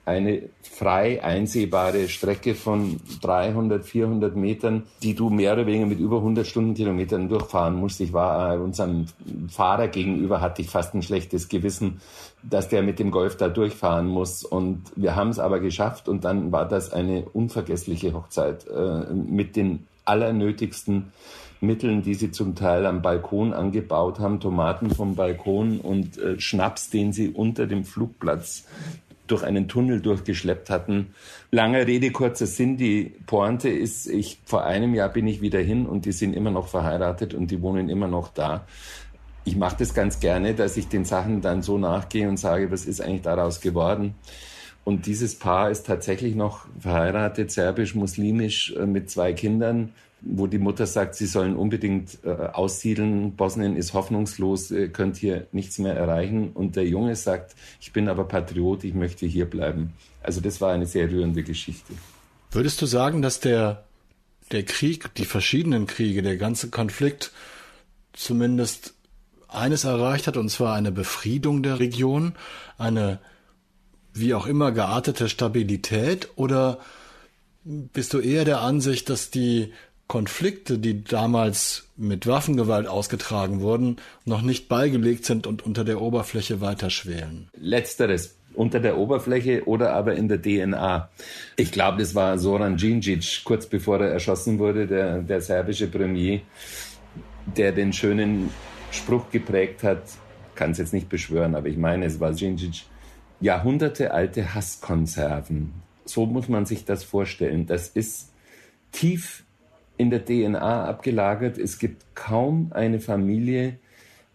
eine 0.05 0.49
frei 0.63 1.23
einsehbare 1.23 2.09
Strecke 2.09 2.55
von 2.57 2.99
300, 3.21 3.85
400 3.85 4.35
Metern, 4.35 4.83
die 5.03 5.15
du 5.15 5.31
mehr 5.31 5.53
oder 5.53 5.67
weniger 5.67 5.87
mit 5.87 6.01
über 6.01 6.17
100 6.17 6.45
Stundenkilometern 6.45 7.29
durchfahren 7.29 7.77
musst. 7.77 8.01
Ich 8.01 8.13
war 8.13 8.55
äh, 8.55 8.59
unserem 8.59 9.07
Fahrer 9.49 9.87
gegenüber, 9.89 10.41
hatte 10.41 10.63
ich 10.63 10.71
fast 10.71 10.95
ein 10.95 11.03
schlechtes 11.03 11.49
Gewissen, 11.49 12.01
dass 12.43 12.69
der 12.69 12.83
mit 12.83 12.99
dem 12.99 13.13
Golf 13.13 13.37
da 13.37 13.49
durchfahren 13.49 14.09
muss. 14.09 14.45
Und 14.45 14.83
wir 14.97 15.15
haben 15.15 15.31
es 15.31 15.39
aber 15.39 15.61
geschafft 15.61 16.09
und 16.09 16.25
dann 16.25 16.51
war 16.51 16.67
das 16.67 16.93
eine 16.93 17.25
unvergessliche 17.33 18.13
Hochzeit 18.13 18.67
äh, 18.67 19.13
mit 19.13 19.55
den 19.55 19.87
allernötigsten 20.05 21.13
Mitteln, 21.61 22.03
die 22.03 22.15
sie 22.15 22.33
zum 22.33 22.57
Teil 22.57 22.87
am 22.87 23.03
Balkon 23.03 23.53
angebaut 23.53 24.19
haben, 24.19 24.41
Tomaten 24.41 24.91
vom 24.91 25.15
Balkon 25.15 25.79
und 25.79 26.19
äh, 26.19 26.41
Schnaps, 26.41 26.91
den 26.91 27.13
sie 27.13 27.29
unter 27.29 27.69
dem 27.69 27.85
Flugplatz 27.85 28.65
durch 29.33 29.43
einen 29.43 29.67
Tunnel 29.67 30.01
durchgeschleppt 30.01 30.71
hatten. 30.71 31.15
Lange 31.51 31.87
Rede, 31.87 32.13
kurzer 32.13 32.47
Sinn. 32.47 32.77
Die 32.77 33.15
Pointe 33.27 33.71
ist, 33.71 34.07
ich, 34.07 34.39
vor 34.45 34.65
einem 34.65 34.95
Jahr 34.95 35.09
bin 35.09 35.27
ich 35.27 35.41
wieder 35.41 35.59
hin 35.59 35.87
und 35.87 36.05
die 36.05 36.13
sind 36.13 36.37
immer 36.37 36.51
noch 36.51 36.69
verheiratet 36.69 37.35
und 37.35 37.51
die 37.51 37.63
wohnen 37.63 37.89
immer 37.89 38.09
noch 38.09 38.29
da. 38.29 38.67
Ich 39.45 39.57
mache 39.57 39.77
das 39.79 39.95
ganz 39.95 40.21
gerne, 40.21 40.55
dass 40.55 40.77
ich 40.77 40.89
den 40.89 41.05
Sachen 41.05 41.41
dann 41.41 41.63
so 41.63 41.79
nachgehe 41.79 42.29
und 42.29 42.37
sage, 42.37 42.71
was 42.71 42.85
ist 42.85 43.01
eigentlich 43.01 43.23
daraus 43.23 43.61
geworden? 43.61 44.15
Und 44.85 45.07
dieses 45.07 45.39
Paar 45.39 45.71
ist 45.71 45.87
tatsächlich 45.87 46.35
noch 46.35 46.67
verheiratet, 46.79 47.51
serbisch-muslimisch, 47.51 48.75
äh, 48.77 48.87
mit 48.87 49.11
zwei 49.11 49.33
Kindern, 49.33 49.93
wo 50.25 50.47
die 50.47 50.59
Mutter 50.59 50.87
sagt, 50.87 51.17
sie 51.17 51.27
sollen 51.27 51.57
unbedingt 51.57 52.19
äh, 52.25 52.31
aussiedeln. 52.31 53.35
Bosnien 53.35 53.77
ist 53.77 53.93
hoffnungslos, 53.93 54.71
äh, 54.71 54.89
könnt 54.89 55.17
hier 55.17 55.49
nichts 55.53 55.79
mehr 55.79 55.95
erreichen. 55.95 56.51
Und 56.53 56.77
der 56.77 56.87
Junge 56.87 57.17
sagt, 57.17 57.55
ich 57.81 57.93
bin 57.93 58.09
aber 58.09 58.25
Patriot, 58.25 58.85
ich 58.85 58.95
möchte 58.95 59.27
hier 59.27 59.47
bleiben. 59.47 59.93
Also 60.23 60.41
das 60.41 60.61
war 60.61 60.73
eine 60.73 60.87
sehr 60.87 61.11
rührende 61.11 61.43
Geschichte. 61.43 61.95
Würdest 62.53 62.81
du 62.81 62.87
sagen, 62.87 63.21
dass 63.23 63.41
der, 63.41 63.85
der 64.53 64.63
Krieg, 64.63 65.13
die 65.15 65.25
verschiedenen 65.25 65.87
Kriege, 65.87 66.23
der 66.23 66.37
ganze 66.37 66.71
Konflikt 66.71 67.33
zumindest 68.13 68.95
eines 69.49 69.85
erreicht 69.85 70.27
hat, 70.29 70.37
und 70.37 70.51
zwar 70.51 70.75
eine 70.75 70.93
Befriedung 70.93 71.63
der 71.63 71.81
Region, 71.81 72.35
eine 72.79 73.19
wie 74.15 74.35
auch 74.35 74.47
immer 74.47 74.73
geartete 74.73 75.29
Stabilität, 75.29 76.29
oder 76.37 76.79
bist 77.65 78.13
du 78.13 78.19
eher 78.19 78.45
der 78.45 78.61
Ansicht, 78.61 79.09
dass 79.09 79.31
die 79.31 79.73
Konflikte, 80.13 80.79
die 80.79 81.05
damals 81.05 81.89
mit 81.97 82.27
Waffengewalt 82.27 82.87
ausgetragen 82.87 83.63
wurden, 83.63 83.97
noch 84.27 84.43
nicht 84.43 84.69
beigelegt 84.69 85.25
sind 85.25 85.47
und 85.47 85.65
unter 85.65 85.85
der 85.85 86.03
Oberfläche 86.03 86.61
weiter 86.61 86.91
schwelen. 86.91 87.49
Letzteres 87.59 88.37
unter 88.53 88.79
der 88.79 88.99
Oberfläche 88.99 89.67
oder 89.67 89.95
aber 89.95 90.15
in 90.15 90.29
der 90.29 90.43
DNA. 90.43 91.09
Ich 91.57 91.73
glaube, 91.73 92.01
das 92.01 92.15
war 92.15 92.39
Soran 92.39 92.77
Djindjic, 92.77 93.41
kurz 93.45 93.65
bevor 93.65 94.01
er 94.01 94.11
erschossen 94.11 94.59
wurde, 94.59 94.87
der, 94.87 95.23
der 95.23 95.41
serbische 95.41 95.87
Premier, 95.87 96.43
der 97.57 97.73
den 97.73 97.91
schönen 97.95 98.51
Spruch 98.91 99.31
geprägt 99.31 99.83
hat, 99.83 100.03
kann 100.55 100.73
es 100.73 100.79
jetzt 100.79 100.93
nicht 100.93 101.09
beschwören, 101.09 101.55
aber 101.55 101.69
ich 101.69 101.79
meine, 101.79 102.05
es 102.05 102.21
war 102.21 102.33
Djindjic, 102.33 102.83
Jahrhunderte 103.41 104.13
alte 104.13 104.55
Hasskonserven. 104.55 105.73
So 106.05 106.27
muss 106.27 106.51
man 106.51 106.67
sich 106.67 106.85
das 106.85 107.03
vorstellen. 107.03 107.65
Das 107.65 107.89
ist 107.89 108.31
tief 108.93 109.45
in 110.03 110.11
der 110.11 110.25
DNA 110.25 110.85
abgelagert. 110.85 111.59
Es 111.59 111.79
gibt 111.79 112.17
kaum 112.17 112.73
eine 112.75 112.99
Familie, 112.99 113.79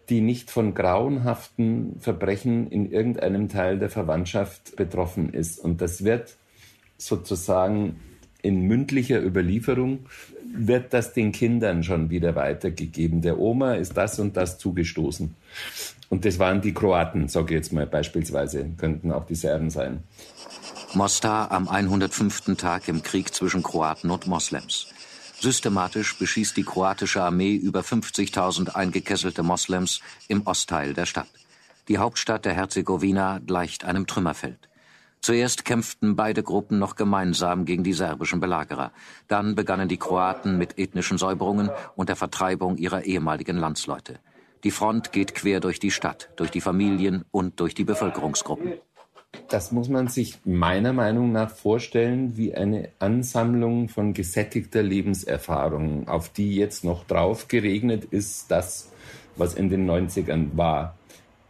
die 0.08 0.22
nicht 0.22 0.50
von 0.50 0.74
grauenhaften 0.74 2.00
Verbrechen 2.00 2.72
in 2.72 2.90
irgendeinem 2.90 3.50
Teil 3.50 3.78
der 3.78 3.90
Verwandtschaft 3.90 4.78
betroffen 4.78 5.34
ist. 5.34 5.60
Und 5.60 5.82
das 5.82 6.06
wird 6.06 6.38
sozusagen 6.98 8.00
in 8.42 8.62
mündlicher 8.62 9.22
Überlieferung, 9.22 10.06
wird 10.56 10.94
das 10.94 11.14
den 11.14 11.34
Kindern 11.34 11.84
schon 11.84 12.10
wieder 12.10 12.36
weitergegeben. 12.36 13.22
Der 13.22 13.38
Oma 13.38 13.74
ist 13.74 13.98
das 13.98 14.18
und 14.20 14.38
das 14.38 14.58
zugestoßen. 14.58 15.36
Und 16.08 16.24
das 16.24 16.40
waren 16.40 16.62
die 16.62 16.74
Kroaten, 16.74 17.28
sage 17.28 17.54
ich 17.54 17.60
jetzt 17.60 17.74
mal 17.74 17.86
beispielsweise, 17.86 18.70
könnten 18.78 19.12
auch 19.12 19.26
die 19.26 19.36
Serben 19.36 19.70
sein. 19.70 20.04
Mostar 20.94 21.52
am 21.52 21.68
105. 21.68 22.56
Tag 22.56 22.88
im 22.88 23.04
Krieg 23.04 23.34
zwischen 23.34 23.62
Kroaten 23.62 24.10
und 24.10 24.28
Moslems. 24.28 24.88
Systematisch 25.40 26.18
beschießt 26.18 26.58
die 26.58 26.64
kroatische 26.64 27.22
Armee 27.22 27.56
über 27.56 27.82
50.000 27.82 28.70
eingekesselte 28.70 29.44
Moslems 29.44 30.02
im 30.28 30.48
Ostteil 30.48 30.94
der 30.94 31.06
Stadt. 31.06 31.30
Die 31.88 32.00
Hauptstadt 32.00 32.46
der 32.46 32.54
Herzegowina 32.54 33.40
gleicht 33.46 33.86
einem 33.86 34.08
Trümmerfeld. 34.08 34.68
Zuerst 35.22 35.64
kämpften 35.64 36.16
beide 36.16 36.42
Gruppen 36.42 36.80
noch 36.80 36.96
gemeinsam 36.96 37.66
gegen 37.66 37.84
die 37.84 37.94
serbischen 37.94 38.40
Belagerer. 38.40 38.92
Dann 39.28 39.56
begannen 39.56 39.88
die 39.88 39.98
Kroaten 39.98 40.58
mit 40.58 40.78
ethnischen 40.78 41.18
Säuberungen 41.18 41.70
und 41.96 42.10
der 42.10 42.16
Vertreibung 42.16 42.78
ihrer 42.78 43.04
ehemaligen 43.04 43.58
Landsleute. 43.58 44.20
Die 44.64 44.72
Front 44.72 45.12
geht 45.12 45.36
quer 45.36 45.60
durch 45.60 45.80
die 45.80 45.92
Stadt, 45.92 46.30
durch 46.36 46.50
die 46.50 46.62
Familien 46.62 47.26
und 47.32 47.60
durch 47.60 47.76
die 47.76 47.84
Bevölkerungsgruppen. 47.84 48.74
Das 49.50 49.72
muss 49.72 49.90
man 49.90 50.08
sich 50.08 50.40
meiner 50.46 50.94
Meinung 50.94 51.32
nach 51.32 51.50
vorstellen 51.50 52.36
wie 52.36 52.54
eine 52.54 52.90
Ansammlung 53.00 53.90
von 53.90 54.14
gesättigter 54.14 54.84
Lebenserfahrung, 54.84 56.08
auf 56.08 56.30
die 56.30 56.56
jetzt 56.56 56.84
noch 56.84 57.06
drauf 57.06 57.48
geregnet 57.48 58.06
ist, 58.06 58.52
das, 58.52 58.92
was 59.36 59.56
in 59.56 59.70
den 59.70 59.90
90ern 59.90 60.58
war. 60.58 60.98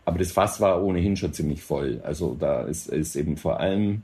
Aber 0.06 0.20
das 0.20 0.32
Fass 0.32 0.62
war 0.62 0.84
ohnehin 0.84 1.18
schon 1.18 1.34
ziemlich 1.34 1.64
voll. 1.64 2.00
Also 2.04 2.36
da 2.40 2.62
ist, 2.62 2.88
ist 2.88 3.16
eben 3.16 3.36
vor 3.36 3.60
allem 3.60 4.04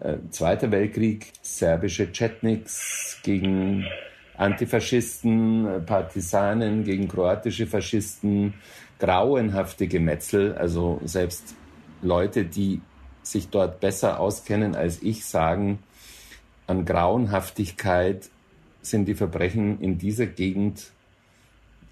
äh, 0.00 0.16
Zweiter 0.30 0.70
Weltkrieg, 0.70 1.32
serbische 1.42 2.12
Chetniks 2.12 3.18
gegen 3.22 3.86
Antifaschisten, 4.36 5.84
Partisanen 5.86 6.84
gegen 6.84 7.08
kroatische 7.08 7.66
Faschisten, 7.66 8.54
grauenhafte 8.98 9.86
Gemetzel, 9.88 10.54
also 10.54 11.00
selbst 11.04 11.54
Leute, 12.02 12.44
die 12.44 12.80
sich 13.22 13.48
dort 13.48 13.80
besser 13.80 14.20
auskennen 14.20 14.74
als 14.74 15.02
ich, 15.02 15.24
sagen, 15.24 15.78
an 16.66 16.84
Grauenhaftigkeit 16.84 18.28
sind 18.82 19.06
die 19.06 19.14
Verbrechen 19.14 19.80
in 19.80 19.98
dieser 19.98 20.26
Gegend 20.26 20.92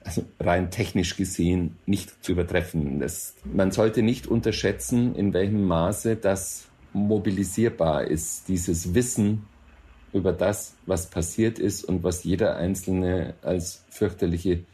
also 0.02 0.24
rein 0.38 0.70
technisch 0.70 1.16
gesehen 1.16 1.76
nicht 1.86 2.24
zu 2.24 2.32
übertreffen. 2.32 3.00
Das, 3.00 3.34
man 3.44 3.70
sollte 3.70 4.02
nicht 4.02 4.26
unterschätzen, 4.26 5.14
in 5.14 5.32
welchem 5.32 5.64
Maße 5.64 6.16
das 6.16 6.68
mobilisierbar 6.92 8.04
ist, 8.04 8.48
dieses 8.48 8.94
Wissen 8.94 9.46
über 10.12 10.32
das, 10.32 10.74
was 10.86 11.08
passiert 11.10 11.58
ist 11.58 11.84
und 11.84 12.02
was 12.02 12.24
jeder 12.24 12.56
Einzelne 12.56 13.34
als 13.42 13.84
fürchterliche 13.90 14.64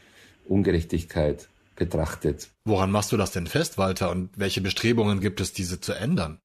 Ungerechtigkeit 0.46 1.48
betrachtet. 1.76 2.48
Woran 2.64 2.90
machst 2.90 3.12
du 3.12 3.16
das 3.16 3.30
denn 3.30 3.46
fest, 3.46 3.78
Walter? 3.78 4.10
Und 4.10 4.30
welche 4.36 4.60
Bestrebungen 4.60 5.20
gibt 5.20 5.40
es, 5.40 5.52
diese 5.52 5.80
zu 5.80 5.92
ändern? 5.92 6.40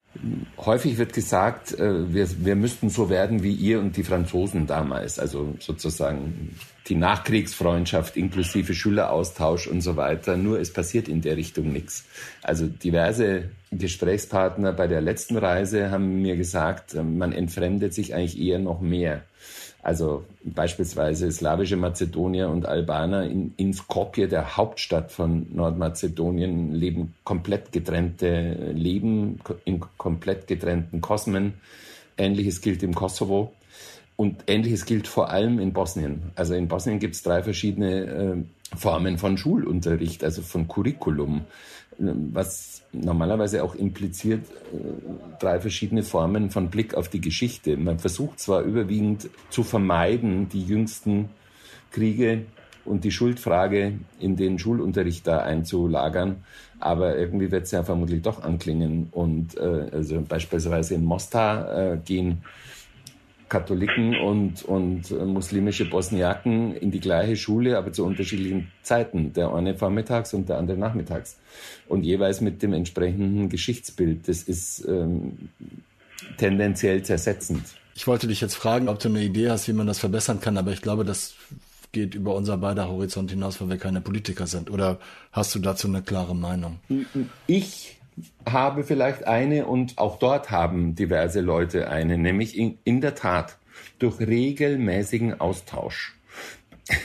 Häufig 0.58 0.98
wird 0.98 1.14
gesagt, 1.14 1.72
äh, 1.78 2.12
wir, 2.12 2.28
wir 2.44 2.54
müssten 2.54 2.90
so 2.90 3.08
werden 3.08 3.42
wie 3.42 3.54
ihr 3.54 3.80
und 3.80 3.96
die 3.96 4.04
Franzosen 4.04 4.66
damals. 4.66 5.18
Also 5.18 5.54
sozusagen 5.58 6.54
die 6.88 6.94
Nachkriegsfreundschaft 6.96 8.16
inklusive 8.16 8.74
Schüleraustausch 8.74 9.66
und 9.66 9.80
so 9.80 9.96
weiter. 9.96 10.36
Nur 10.36 10.60
es 10.60 10.72
passiert 10.72 11.08
in 11.08 11.22
der 11.22 11.36
Richtung 11.36 11.72
nichts. 11.72 12.04
Also 12.42 12.66
diverse 12.66 13.50
Gesprächspartner 13.70 14.72
bei 14.72 14.86
der 14.86 15.00
letzten 15.00 15.38
Reise 15.38 15.90
haben 15.90 16.20
mir 16.20 16.36
gesagt, 16.36 16.94
äh, 16.94 17.02
man 17.02 17.32
entfremdet 17.32 17.94
sich 17.94 18.14
eigentlich 18.14 18.38
eher 18.38 18.58
noch 18.58 18.80
mehr. 18.80 19.22
Also 19.82 20.24
beispielsweise 20.44 21.30
slawische 21.32 21.76
Mazedonier 21.76 22.48
und 22.48 22.66
Albaner 22.66 23.24
in, 23.24 23.52
in 23.56 23.74
Skopje, 23.74 24.28
der 24.28 24.56
Hauptstadt 24.56 25.10
von 25.10 25.46
Nordmazedonien, 25.52 26.72
leben 26.72 27.14
komplett 27.24 27.72
getrennte 27.72 28.72
Leben, 28.72 29.40
in 29.64 29.80
komplett 29.98 30.46
getrennten 30.46 31.00
Kosmen. 31.00 31.54
Ähnliches 32.16 32.60
gilt 32.60 32.82
im 32.82 32.94
Kosovo. 32.94 33.52
Und 34.14 34.44
ähnliches 34.46 34.84
gilt 34.84 35.08
vor 35.08 35.30
allem 35.30 35.58
in 35.58 35.72
Bosnien. 35.72 36.30
Also 36.36 36.54
in 36.54 36.68
Bosnien 36.68 37.00
gibt 37.00 37.16
es 37.16 37.22
drei 37.22 37.42
verschiedene 37.42 38.04
äh, 38.04 38.76
Formen 38.76 39.18
von 39.18 39.36
Schulunterricht, 39.36 40.22
also 40.22 40.42
von 40.42 40.68
Curriculum 40.68 41.42
was 41.98 42.81
normalerweise 42.92 43.64
auch 43.64 43.74
impliziert 43.74 44.44
äh, 44.72 44.76
drei 45.40 45.60
verschiedene 45.60 46.02
Formen 46.02 46.50
von 46.50 46.70
Blick 46.70 46.94
auf 46.94 47.08
die 47.08 47.20
Geschichte. 47.20 47.76
Man 47.76 47.98
versucht 47.98 48.40
zwar 48.40 48.62
überwiegend 48.62 49.30
zu 49.50 49.62
vermeiden, 49.62 50.48
die 50.48 50.62
jüngsten 50.62 51.30
Kriege 51.90 52.46
und 52.84 53.04
die 53.04 53.10
Schuldfrage 53.10 53.94
in 54.18 54.36
den 54.36 54.58
Schulunterricht 54.58 55.26
da 55.26 55.38
einzulagern, 55.38 56.44
aber 56.80 57.16
irgendwie 57.16 57.50
wird 57.50 57.64
es 57.64 57.70
ja 57.70 57.84
vermutlich 57.84 58.22
doch 58.22 58.42
anklingen. 58.42 59.08
Und 59.12 59.56
äh, 59.56 59.88
also 59.92 60.20
beispielsweise 60.22 60.94
in 60.94 61.04
Mostar 61.04 61.92
äh, 61.92 61.98
gehen 62.04 62.42
Katholiken 63.52 64.16
und, 64.18 64.64
und 64.64 65.10
äh, 65.10 65.26
muslimische 65.26 65.84
Bosniaken 65.84 66.74
in 66.74 66.90
die 66.90 67.00
gleiche 67.00 67.36
Schule, 67.36 67.76
aber 67.76 67.92
zu 67.92 68.02
unterschiedlichen 68.02 68.72
Zeiten. 68.82 69.34
Der 69.34 69.52
eine 69.52 69.76
vormittags 69.76 70.32
und 70.32 70.48
der 70.48 70.56
andere 70.56 70.78
nachmittags. 70.78 71.36
Und 71.86 72.02
jeweils 72.02 72.40
mit 72.40 72.62
dem 72.62 72.72
entsprechenden 72.72 73.50
Geschichtsbild. 73.50 74.26
Das 74.26 74.42
ist 74.42 74.88
ähm, 74.88 75.50
tendenziell 76.38 77.02
zersetzend. 77.02 77.62
Ich 77.94 78.06
wollte 78.06 78.26
dich 78.26 78.40
jetzt 78.40 78.54
fragen, 78.54 78.88
ob 78.88 78.98
du 79.00 79.10
eine 79.10 79.22
Idee 79.22 79.50
hast, 79.50 79.68
wie 79.68 79.74
man 79.74 79.86
das 79.86 79.98
verbessern 79.98 80.40
kann, 80.40 80.56
aber 80.56 80.72
ich 80.72 80.80
glaube, 80.80 81.04
das 81.04 81.34
geht 81.92 82.14
über 82.14 82.34
unser 82.34 82.56
beider 82.56 82.88
Horizont 82.88 83.30
hinaus, 83.30 83.60
weil 83.60 83.68
wir 83.68 83.76
keine 83.76 84.00
Politiker 84.00 84.46
sind. 84.46 84.70
Oder 84.70 84.98
hast 85.30 85.54
du 85.54 85.58
dazu 85.58 85.88
eine 85.88 86.00
klare 86.00 86.34
Meinung? 86.34 86.78
Ich 87.46 87.98
habe 88.48 88.84
vielleicht 88.84 89.26
eine 89.26 89.66
und 89.66 89.98
auch 89.98 90.18
dort 90.18 90.50
haben 90.50 90.94
diverse 90.94 91.40
Leute 91.40 91.88
eine, 91.88 92.18
nämlich 92.18 92.56
in, 92.56 92.78
in 92.84 93.00
der 93.00 93.14
Tat 93.14 93.58
durch 93.98 94.20
regelmäßigen 94.20 95.40
Austausch. 95.40 96.14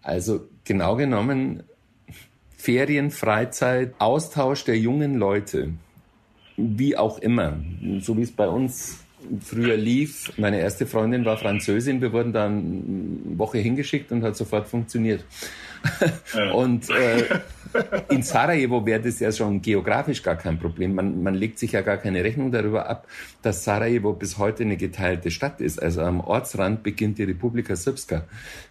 Also 0.00 0.48
genau 0.64 0.96
genommen 0.96 1.64
Ferien, 2.56 3.10
Freizeit, 3.10 3.94
Austausch 3.98 4.64
der 4.64 4.78
jungen 4.78 5.16
Leute, 5.16 5.74
wie 6.56 6.96
auch 6.96 7.18
immer, 7.18 7.58
so 8.00 8.16
wie 8.16 8.22
es 8.22 8.32
bei 8.32 8.48
uns 8.48 9.04
früher 9.40 9.76
lief. 9.76 10.32
Meine 10.38 10.60
erste 10.60 10.86
Freundin 10.86 11.24
war 11.24 11.36
Französin, 11.36 12.00
wir 12.00 12.12
wurden 12.12 12.32
dann 12.32 13.24
eine 13.26 13.38
Woche 13.38 13.58
hingeschickt 13.58 14.10
und 14.12 14.22
hat 14.22 14.36
sofort 14.36 14.66
funktioniert. 14.66 15.24
Ja. 16.34 16.52
Und 16.52 16.88
äh, 16.90 17.40
in 18.08 18.22
Sarajevo 18.22 18.84
wäre 18.86 19.00
das 19.00 19.20
ja 19.20 19.30
schon 19.32 19.60
geografisch 19.60 20.22
gar 20.22 20.36
kein 20.36 20.58
Problem. 20.58 20.94
Man, 20.94 21.22
man 21.22 21.34
legt 21.34 21.58
sich 21.58 21.72
ja 21.72 21.82
gar 21.82 21.98
keine 21.98 22.24
Rechnung 22.24 22.50
darüber 22.50 22.88
ab, 22.88 23.06
dass 23.42 23.64
Sarajevo 23.64 24.12
bis 24.12 24.38
heute 24.38 24.62
eine 24.62 24.76
geteilte 24.76 25.30
Stadt 25.30 25.60
ist. 25.60 25.82
Also 25.82 26.02
am 26.02 26.20
Ortsrand 26.20 26.82
beginnt 26.82 27.18
die 27.18 27.24
Republika 27.24 27.76
Srpska 27.76 28.24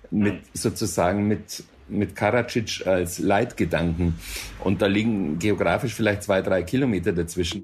mit 0.10 0.40
sozusagen 0.54 1.28
mit 1.28 1.64
mit 1.90 2.16
Karadzic 2.16 2.86
als 2.86 3.20
Leitgedanken. 3.20 4.16
Und 4.64 4.82
da 4.82 4.88
liegen 4.88 5.40
geografisch 5.40 5.94
vielleicht 5.94 6.24
zwei, 6.24 6.42
drei 6.42 6.64
Kilometer 6.64 7.14
dazwischen. 7.14 7.64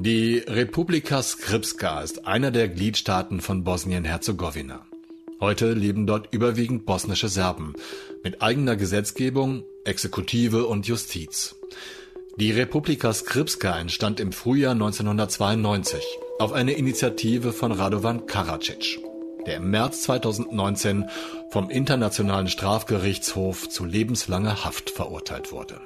Die 0.00 0.38
Republika 0.38 1.22
Srpska 1.22 2.02
ist 2.02 2.26
einer 2.26 2.50
der 2.50 2.68
Gliedstaaten 2.68 3.40
von 3.40 3.64
Bosnien-Herzegowina. 3.64 4.87
Heute 5.40 5.72
leben 5.72 6.06
dort 6.06 6.32
überwiegend 6.32 6.84
bosnische 6.84 7.28
Serben 7.28 7.74
mit 8.24 8.42
eigener 8.42 8.74
Gesetzgebung, 8.74 9.62
Exekutive 9.84 10.66
und 10.66 10.88
Justiz. 10.88 11.54
Die 12.36 12.50
Republika 12.50 13.12
Skripska 13.12 13.78
entstand 13.78 14.18
im 14.18 14.32
Frühjahr 14.32 14.72
1992 14.72 16.02
auf 16.40 16.52
eine 16.52 16.72
Initiative 16.72 17.52
von 17.52 17.70
Radovan 17.70 18.26
Karadzic, 18.26 18.98
der 19.46 19.56
im 19.56 19.70
März 19.70 20.02
2019 20.02 21.08
vom 21.50 21.70
Internationalen 21.70 22.48
Strafgerichtshof 22.48 23.68
zu 23.68 23.84
lebenslanger 23.84 24.64
Haft 24.64 24.90
verurteilt 24.90 25.52
wurde. 25.52 25.80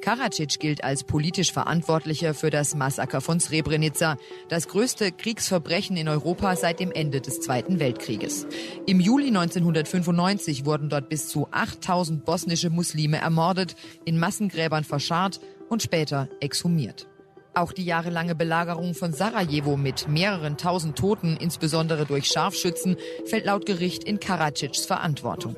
Karadzic 0.00 0.58
gilt 0.58 0.82
als 0.82 1.04
politisch 1.04 1.52
Verantwortlicher 1.52 2.34
für 2.34 2.50
das 2.50 2.74
Massaker 2.74 3.20
von 3.20 3.40
Srebrenica, 3.40 4.16
das 4.48 4.68
größte 4.68 5.12
Kriegsverbrechen 5.12 5.96
in 5.96 6.08
Europa 6.08 6.56
seit 6.56 6.80
dem 6.80 6.90
Ende 6.90 7.20
des 7.20 7.40
Zweiten 7.40 7.78
Weltkrieges. 7.78 8.46
Im 8.86 9.00
Juli 9.00 9.28
1995 9.28 10.64
wurden 10.64 10.88
dort 10.88 11.08
bis 11.08 11.28
zu 11.28 11.48
8000 11.50 12.24
bosnische 12.24 12.70
Muslime 12.70 13.18
ermordet, 13.18 13.76
in 14.04 14.18
Massengräbern 14.18 14.84
verscharrt 14.84 15.40
und 15.68 15.82
später 15.82 16.28
exhumiert. 16.40 17.06
Auch 17.52 17.72
die 17.72 17.84
jahrelange 17.84 18.36
Belagerung 18.36 18.94
von 18.94 19.12
Sarajevo 19.12 19.76
mit 19.76 20.06
mehreren 20.08 20.56
tausend 20.56 20.96
Toten, 20.96 21.36
insbesondere 21.36 22.06
durch 22.06 22.26
Scharfschützen, 22.26 22.96
fällt 23.26 23.44
laut 23.44 23.66
Gericht 23.66 24.04
in 24.04 24.20
Karadzics 24.20 24.86
Verantwortung. 24.86 25.56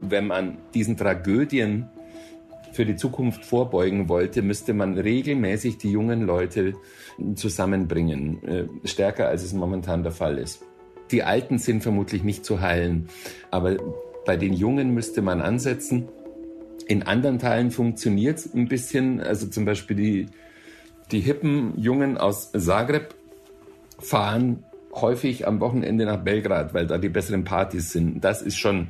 Wenn 0.00 0.26
man 0.26 0.58
diesen 0.74 0.96
Tragödien 0.96 1.88
für 2.78 2.86
die 2.86 2.94
Zukunft 2.94 3.44
vorbeugen 3.44 4.08
wollte, 4.08 4.40
müsste 4.40 4.72
man 4.72 4.96
regelmäßig 4.96 5.78
die 5.78 5.90
jungen 5.90 6.22
Leute 6.22 6.74
zusammenbringen, 7.34 8.40
äh, 8.44 8.66
stärker 8.86 9.26
als 9.26 9.42
es 9.42 9.52
momentan 9.52 10.04
der 10.04 10.12
Fall 10.12 10.38
ist. 10.38 10.62
Die 11.10 11.24
Alten 11.24 11.58
sind 11.58 11.82
vermutlich 11.82 12.22
nicht 12.22 12.44
zu 12.44 12.60
heilen, 12.60 13.08
aber 13.50 13.78
bei 14.24 14.36
den 14.36 14.52
Jungen 14.52 14.94
müsste 14.94 15.22
man 15.22 15.40
ansetzen. 15.40 16.08
In 16.86 17.02
anderen 17.02 17.40
Teilen 17.40 17.72
funktioniert 17.72 18.38
es 18.38 18.54
ein 18.54 18.68
bisschen, 18.68 19.20
also 19.22 19.48
zum 19.48 19.64
Beispiel 19.64 19.96
die, 19.96 20.26
die 21.10 21.18
hippen 21.18 21.76
Jungen 21.80 22.16
aus 22.16 22.52
Zagreb 22.52 23.12
fahren 23.98 24.62
häufig 24.94 25.48
am 25.48 25.58
Wochenende 25.58 26.04
nach 26.04 26.22
Belgrad, 26.22 26.74
weil 26.74 26.86
da 26.86 26.96
die 26.98 27.08
besseren 27.08 27.42
Partys 27.42 27.90
sind. 27.90 28.22
Das 28.22 28.40
ist 28.40 28.56
schon 28.56 28.86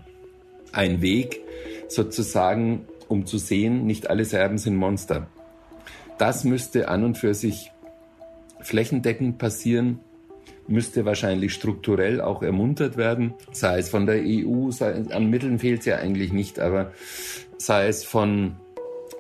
ein 0.73 1.01
Weg, 1.01 1.41
sozusagen 1.89 2.85
um 3.09 3.27
zu 3.27 3.39
sehen, 3.39 3.87
nicht 3.87 4.11
alle 4.11 4.25
Serben 4.25 4.59
sind 4.59 4.77
Monster. 4.77 5.27
Das 6.19 6.45
müsste 6.45 6.89
an 6.89 7.05
und 7.05 7.17
für 7.17 7.35
sich 7.35 7.73
flächendeckend 8.61 9.39
passieren, 9.39 10.01
müsste 10.67 11.05
wahrscheinlich 11.05 11.55
strukturell 11.55 12.21
auch 12.21 12.43
ermuntert 12.43 12.97
werden, 12.97 13.35
sei 13.53 13.79
es 13.79 13.89
von 13.89 14.07
der 14.07 14.21
EU, 14.23 14.71
sei, 14.71 15.05
an 15.11 15.31
Mitteln 15.31 15.59
fehlt 15.59 15.81
es 15.81 15.87
ja 15.87 15.97
eigentlich 15.97 16.33
nicht, 16.33 16.61
aber 16.61 16.93
sei 17.57 17.89
es 17.89 18.05
von, 18.05 18.57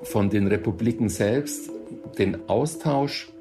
von 0.02 0.28
den 0.28 0.46
Republiken 0.46 1.08
selbst, 1.08 1.70
den 2.18 2.48
Austausch 2.48 3.32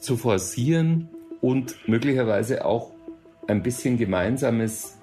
zu 0.00 0.16
forcieren 0.16 1.08
und 1.40 1.76
möglicherweise 1.86 2.64
auch 2.64 2.92
ein 3.46 3.62
bisschen 3.62 3.98
gemeinsames 3.98 4.98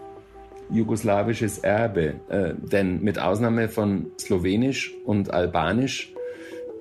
jugoslawisches 0.69 1.59
Erbe. 1.59 2.15
Äh, 2.29 2.53
denn 2.55 3.01
mit 3.01 3.19
Ausnahme 3.19 3.69
von 3.69 4.07
Slowenisch 4.19 4.93
und 5.05 5.33
Albanisch, 5.33 6.13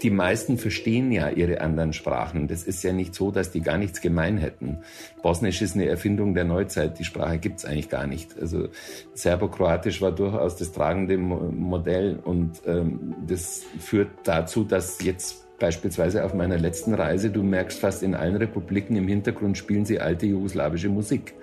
die 0.02 0.10
meisten 0.10 0.58
verstehen 0.58 1.10
ja 1.10 1.28
ihre 1.28 1.60
anderen 1.60 1.92
Sprachen. 1.92 2.46
Das 2.46 2.62
ist 2.62 2.84
ja 2.84 2.92
nicht 2.92 3.14
so, 3.14 3.30
dass 3.30 3.50
die 3.50 3.62
gar 3.62 3.78
nichts 3.78 4.00
gemein 4.00 4.38
hätten. 4.38 4.78
Bosnisch 5.22 5.60
ist 5.60 5.74
eine 5.74 5.86
Erfindung 5.86 6.34
der 6.34 6.44
Neuzeit. 6.44 6.98
Die 6.98 7.04
Sprache 7.04 7.38
gibt's 7.38 7.64
eigentlich 7.64 7.88
gar 7.88 8.06
nicht. 8.06 8.38
Also 8.38 8.68
Serbokroatisch 9.14 10.00
war 10.00 10.12
durchaus 10.12 10.56
das 10.56 10.72
tragende 10.72 11.18
Modell 11.18 12.18
und 12.22 12.62
ähm, 12.66 13.16
das 13.26 13.64
führt 13.80 14.10
dazu, 14.24 14.62
dass 14.62 15.02
jetzt 15.02 15.47
Beispielsweise 15.58 16.24
auf 16.24 16.34
meiner 16.34 16.56
letzten 16.56 16.94
Reise, 16.94 17.30
du 17.30 17.42
merkst 17.42 17.80
fast 17.80 18.04
in 18.04 18.14
allen 18.14 18.36
Republiken 18.36 18.94
im 18.94 19.08
Hintergrund 19.08 19.58
spielen 19.58 19.84
sie 19.84 20.00
alte 20.00 20.26
jugoslawische 20.26 20.88
Musik. 20.88 21.34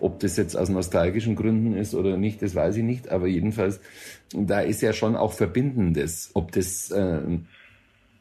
Ob 0.00 0.20
das 0.20 0.36
jetzt 0.36 0.56
aus 0.56 0.68
nostalgischen 0.68 1.34
Gründen 1.34 1.76
ist 1.76 1.94
oder 1.94 2.16
nicht, 2.16 2.40
das 2.40 2.54
weiß 2.54 2.76
ich 2.76 2.84
nicht, 2.84 3.08
aber 3.08 3.26
jedenfalls, 3.26 3.80
da 4.32 4.60
ist 4.60 4.80
ja 4.80 4.92
schon 4.92 5.16
auch 5.16 5.32
Verbindendes. 5.32 6.30
Ob 6.34 6.52
das 6.52 6.92
äh, 6.92 7.00
ein 7.00 7.48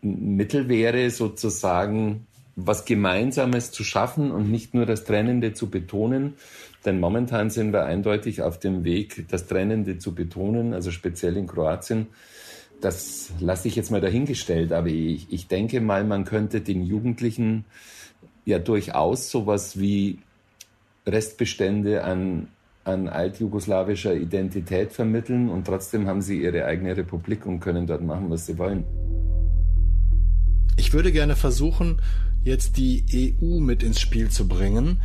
Mittel 0.01 0.69
wäre, 0.69 1.09
sozusagen 1.11 2.25
was 2.55 2.85
Gemeinsames 2.85 3.71
zu 3.71 3.83
schaffen 3.83 4.31
und 4.31 4.51
nicht 4.51 4.73
nur 4.73 4.85
das 4.85 5.03
Trennende 5.03 5.53
zu 5.53 5.69
betonen. 5.69 6.33
Denn 6.85 6.99
momentan 6.99 7.49
sind 7.49 7.73
wir 7.73 7.85
eindeutig 7.85 8.41
auf 8.41 8.59
dem 8.59 8.83
Weg, 8.83 9.27
das 9.29 9.47
Trennende 9.47 9.99
zu 9.99 10.13
betonen, 10.15 10.73
also 10.73 10.91
speziell 10.91 11.37
in 11.37 11.47
Kroatien 11.47 12.07
das 12.83 13.31
lasse 13.39 13.67
ich 13.67 13.75
jetzt 13.75 13.91
mal 13.91 14.01
dahingestellt, 14.01 14.73
aber 14.73 14.87
ich, 14.87 15.27
ich 15.31 15.47
denke 15.47 15.79
mal, 15.79 16.03
man 16.03 16.25
könnte 16.25 16.61
den 16.61 16.83
Jugendlichen 16.83 17.65
ja 18.45 18.59
durchaus 18.59 19.31
sowas 19.31 19.79
wie 19.79 20.19
Restbestände 21.07 22.03
an, 22.03 22.47
an 22.83 23.07
altjugoslawischer 23.07 24.13
Identität 24.13 24.91
vermitteln 24.91 25.49
und 25.49 25.65
trotzdem 25.65 26.07
haben 26.07 26.21
sie 26.21 26.41
ihre 26.41 26.65
eigene 26.65 26.97
Republik 26.97 27.45
und 27.45 27.61
können 27.61 27.87
dort 27.87 28.01
machen, 28.01 28.29
was 28.29 28.45
sie 28.45 28.57
wollen. 28.57 28.83
Ich 30.77 30.93
würde 30.93 31.11
gerne 31.11 31.35
versuchen, 31.35 32.01
jetzt 32.43 32.77
die 32.77 33.37
EU 33.41 33.59
mit 33.59 33.83
ins 33.83 34.01
Spiel 34.01 34.29
zu 34.29 34.47
bringen 34.47 34.99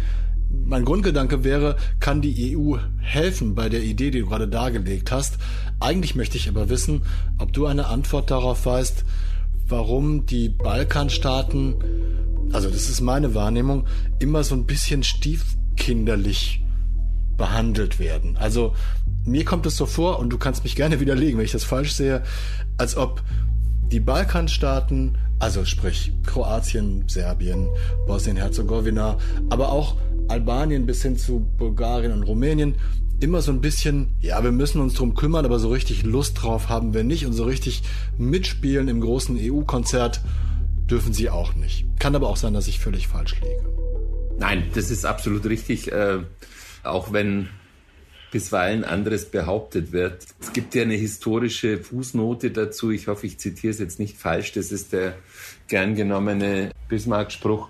mein 0.51 0.85
Grundgedanke 0.85 1.45
wäre, 1.45 1.77
kann 2.01 2.21
die 2.21 2.57
EU 2.57 2.77
helfen 3.01 3.55
bei 3.55 3.69
der 3.69 3.83
Idee, 3.83 4.11
die 4.11 4.21
du 4.21 4.27
gerade 4.27 4.49
dargelegt 4.49 5.13
hast? 5.13 5.39
Eigentlich 5.81 6.15
möchte 6.15 6.37
ich 6.37 6.49
aber 6.49 6.69
wissen, 6.69 7.03
ob 7.39 7.53
du 7.53 7.67
eine 7.67 7.87
Antwort 7.87 8.31
darauf 8.31 8.67
weißt, 8.67 9.05
warum 9.67 10.27
die 10.27 10.49
Balkanstaaten, 10.49 11.77
also 12.53 12.71
das 12.71 12.89
ist 12.89 13.01
meine 13.01 13.35
Wahrnehmung, 13.35 13.87
immer 14.19 14.43
so 14.45 14.55
ein 14.55 14.67
bisschen 14.67 15.03
stiefkinderlich 15.03 16.63
behandelt 17.37 17.99
werden. 17.99 18.37
Also 18.37 18.75
mir 19.25 19.45
kommt 19.45 19.67
es 19.67 19.77
so 19.77 19.87
vor, 19.87 20.19
und 20.19 20.31
du 20.31 20.39
kannst 20.39 20.65
mich 20.65 20.75
gerne 20.75 21.01
widerlegen, 21.01 21.39
wenn 21.39 21.45
ich 21.45 21.53
das 21.53 21.65
falsch 21.65 21.93
sehe, 21.93 22.23
als 22.79 22.97
ob 22.97 23.23
die 23.91 24.01
Balkanstaaten, 24.01 25.19
also 25.39 25.65
sprich 25.65 26.13
Kroatien, 26.25 27.05
Serbien, 27.09 27.69
Bosnien-Herzegowina, 28.07 29.19
aber 29.51 29.71
auch 29.71 29.97
Albanien 30.29 30.87
bis 30.87 31.03
hin 31.03 31.17
zu 31.17 31.41
Bulgarien 31.59 32.13
und 32.13 32.23
Rumänien 32.23 32.75
immer 33.21 33.43
so 33.43 33.51
ein 33.51 33.61
bisschen, 33.61 34.15
ja, 34.21 34.43
wir 34.45 34.53
müssen 34.53 34.81
uns 34.81 34.95
drum 34.95 35.15
kümmern, 35.15 35.45
aber 35.45 35.59
so 35.59 35.71
richtig 35.71 36.05
Lust 36.05 36.43
drauf 36.43 36.69
haben 36.69 36.95
wir 36.95 37.03
nicht 37.03 37.27
und 37.27 37.33
so 37.33 37.45
richtig 37.45 37.83
mitspielen 38.17 38.89
im 38.89 39.01
großen 39.01 39.37
EU-Konzert 39.41 40.21
dürfen 40.89 41.13
sie 41.13 41.29
auch 41.29 41.55
nicht. 41.55 41.87
Kann 41.99 42.15
aber 42.15 42.29
auch 42.29 42.37
sein, 42.37 42.55
dass 42.55 42.69
ich 42.69 42.79
völlig 42.79 43.09
falsch 43.09 43.35
liege. 43.41 43.69
Nein, 44.39 44.65
das 44.75 44.91
ist 44.91 45.05
absolut 45.05 45.45
richtig, 45.47 45.91
äh, 45.91 46.21
auch 46.85 47.13
wenn 47.13 47.49
bisweilen 48.31 48.85
anderes 48.85 49.25
behauptet 49.31 49.93
wird. 49.93 50.27
Es 50.41 50.53
gibt 50.53 50.75
ja 50.75 50.83
eine 50.83 50.95
historische 50.95 51.79
Fußnote 51.79 52.51
dazu. 52.51 52.91
Ich 52.91 53.09
hoffe, 53.09 53.27
ich 53.27 53.39
zitiere 53.39 53.71
es 53.73 53.79
jetzt 53.79 53.99
nicht 53.99 54.17
falsch. 54.17 54.53
Das 54.53 54.71
ist 54.71 54.93
der 54.93 55.17
gern 55.67 55.95
genommene 55.95 56.71
Bismarck-Spruch 56.89 57.69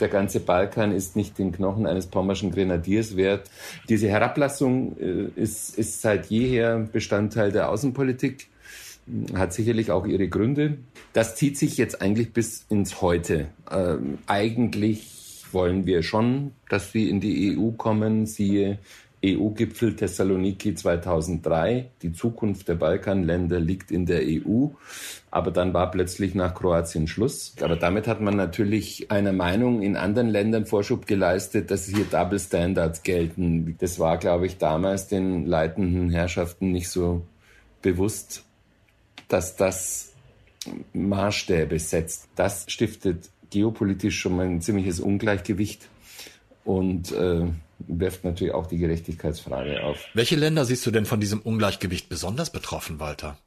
der 0.00 0.08
ganze 0.08 0.40
Balkan 0.40 0.92
ist 0.92 1.16
nicht 1.16 1.38
den 1.38 1.52
Knochen 1.52 1.86
eines 1.86 2.06
pommerschen 2.06 2.50
Grenadiers 2.50 3.16
wert. 3.16 3.50
Diese 3.88 4.08
Herablassung 4.08 4.96
äh, 4.98 5.40
ist, 5.40 5.78
ist 5.78 6.02
seit 6.02 6.26
jeher 6.26 6.78
Bestandteil 6.78 7.52
der 7.52 7.68
Außenpolitik, 7.68 8.48
hat 9.34 9.52
sicherlich 9.52 9.90
auch 9.90 10.06
ihre 10.06 10.28
Gründe. 10.28 10.78
Das 11.12 11.34
zieht 11.34 11.58
sich 11.58 11.76
jetzt 11.76 12.00
eigentlich 12.00 12.32
bis 12.32 12.64
ins 12.68 13.02
Heute. 13.02 13.48
Ähm, 13.70 14.18
eigentlich 14.26 15.44
wollen 15.52 15.86
wir 15.86 16.02
schon, 16.02 16.52
dass 16.68 16.92
sie 16.92 17.10
in 17.10 17.20
die 17.20 17.56
EU 17.56 17.70
kommen, 17.72 18.26
siehe 18.26 18.78
EU-Gipfel 19.24 19.96
Thessaloniki 19.96 20.74
2003. 20.74 21.90
Die 22.02 22.12
Zukunft 22.12 22.68
der 22.68 22.76
Balkanländer 22.76 23.60
liegt 23.60 23.90
in 23.90 24.06
der 24.06 24.22
EU. 24.22 24.68
Aber 25.32 25.52
dann 25.52 25.72
war 25.72 25.90
plötzlich 25.90 26.34
nach 26.34 26.54
Kroatien 26.54 27.06
Schluss. 27.06 27.54
Aber 27.60 27.76
damit 27.76 28.08
hat 28.08 28.20
man 28.20 28.36
natürlich 28.36 29.10
einer 29.10 29.32
Meinung 29.32 29.82
in 29.82 29.96
anderen 29.96 30.28
Ländern 30.28 30.66
Vorschub 30.66 31.06
geleistet, 31.06 31.70
dass 31.70 31.86
hier 31.86 32.04
Double 32.04 32.40
Standards 32.40 33.04
gelten. 33.04 33.76
Das 33.78 34.00
war, 34.00 34.18
glaube 34.18 34.46
ich, 34.46 34.58
damals 34.58 35.06
den 35.06 35.46
leitenden 35.46 36.10
Herrschaften 36.10 36.72
nicht 36.72 36.88
so 36.88 37.22
bewusst, 37.80 38.44
dass 39.28 39.54
das 39.54 40.14
Maßstäbe 40.92 41.78
setzt. 41.78 42.28
Das 42.34 42.64
stiftet 42.68 43.30
geopolitisch 43.50 44.18
schon 44.18 44.36
mal 44.36 44.46
ein 44.46 44.60
ziemliches 44.60 45.00
Ungleichgewicht 45.00 45.88
und 46.64 47.12
äh, 47.12 47.46
wirft 47.78 48.24
natürlich 48.24 48.54
auch 48.54 48.66
die 48.66 48.78
Gerechtigkeitsfrage 48.78 49.82
auf. 49.82 50.04
Welche 50.14 50.36
Länder 50.36 50.64
siehst 50.64 50.84
du 50.86 50.90
denn 50.90 51.06
von 51.06 51.20
diesem 51.20 51.40
Ungleichgewicht 51.40 52.08
besonders 52.08 52.50
betroffen, 52.50 53.00
Walter? 53.00 53.38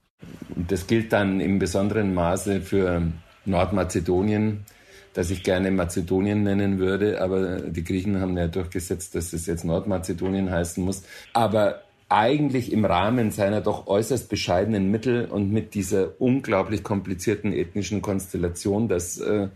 Das 0.73 0.87
gilt 0.87 1.13
dann 1.13 1.39
im 1.39 1.59
besonderen 1.59 2.15
Maße 2.15 2.59
für 2.59 3.03
Nordmazedonien, 3.45 4.65
das 5.13 5.29
ich 5.29 5.43
gerne 5.43 5.69
Mazedonien 5.69 6.41
nennen 6.41 6.79
würde, 6.79 7.21
aber 7.21 7.57
die 7.57 7.83
Griechen 7.83 8.19
haben 8.19 8.35
ja 8.35 8.47
durchgesetzt, 8.47 9.13
dass 9.13 9.33
es 9.33 9.45
jetzt 9.45 9.65
Nordmazedonien 9.65 10.49
heißen 10.49 10.83
muss. 10.83 11.03
Aber 11.31 11.83
eigentlich 12.09 12.71
im 12.71 12.85
Rahmen 12.85 13.29
seiner 13.29 13.61
doch 13.61 13.85
äußerst 13.85 14.29
bescheidenen 14.29 14.89
Mittel 14.89 15.25
und 15.25 15.51
mit 15.51 15.75
dieser 15.75 16.19
unglaublich 16.19 16.81
komplizierten 16.81 17.53
ethnischen 17.53 18.01
Konstellation, 18.01 18.87
dass 18.87 19.19
äh, 19.19 19.49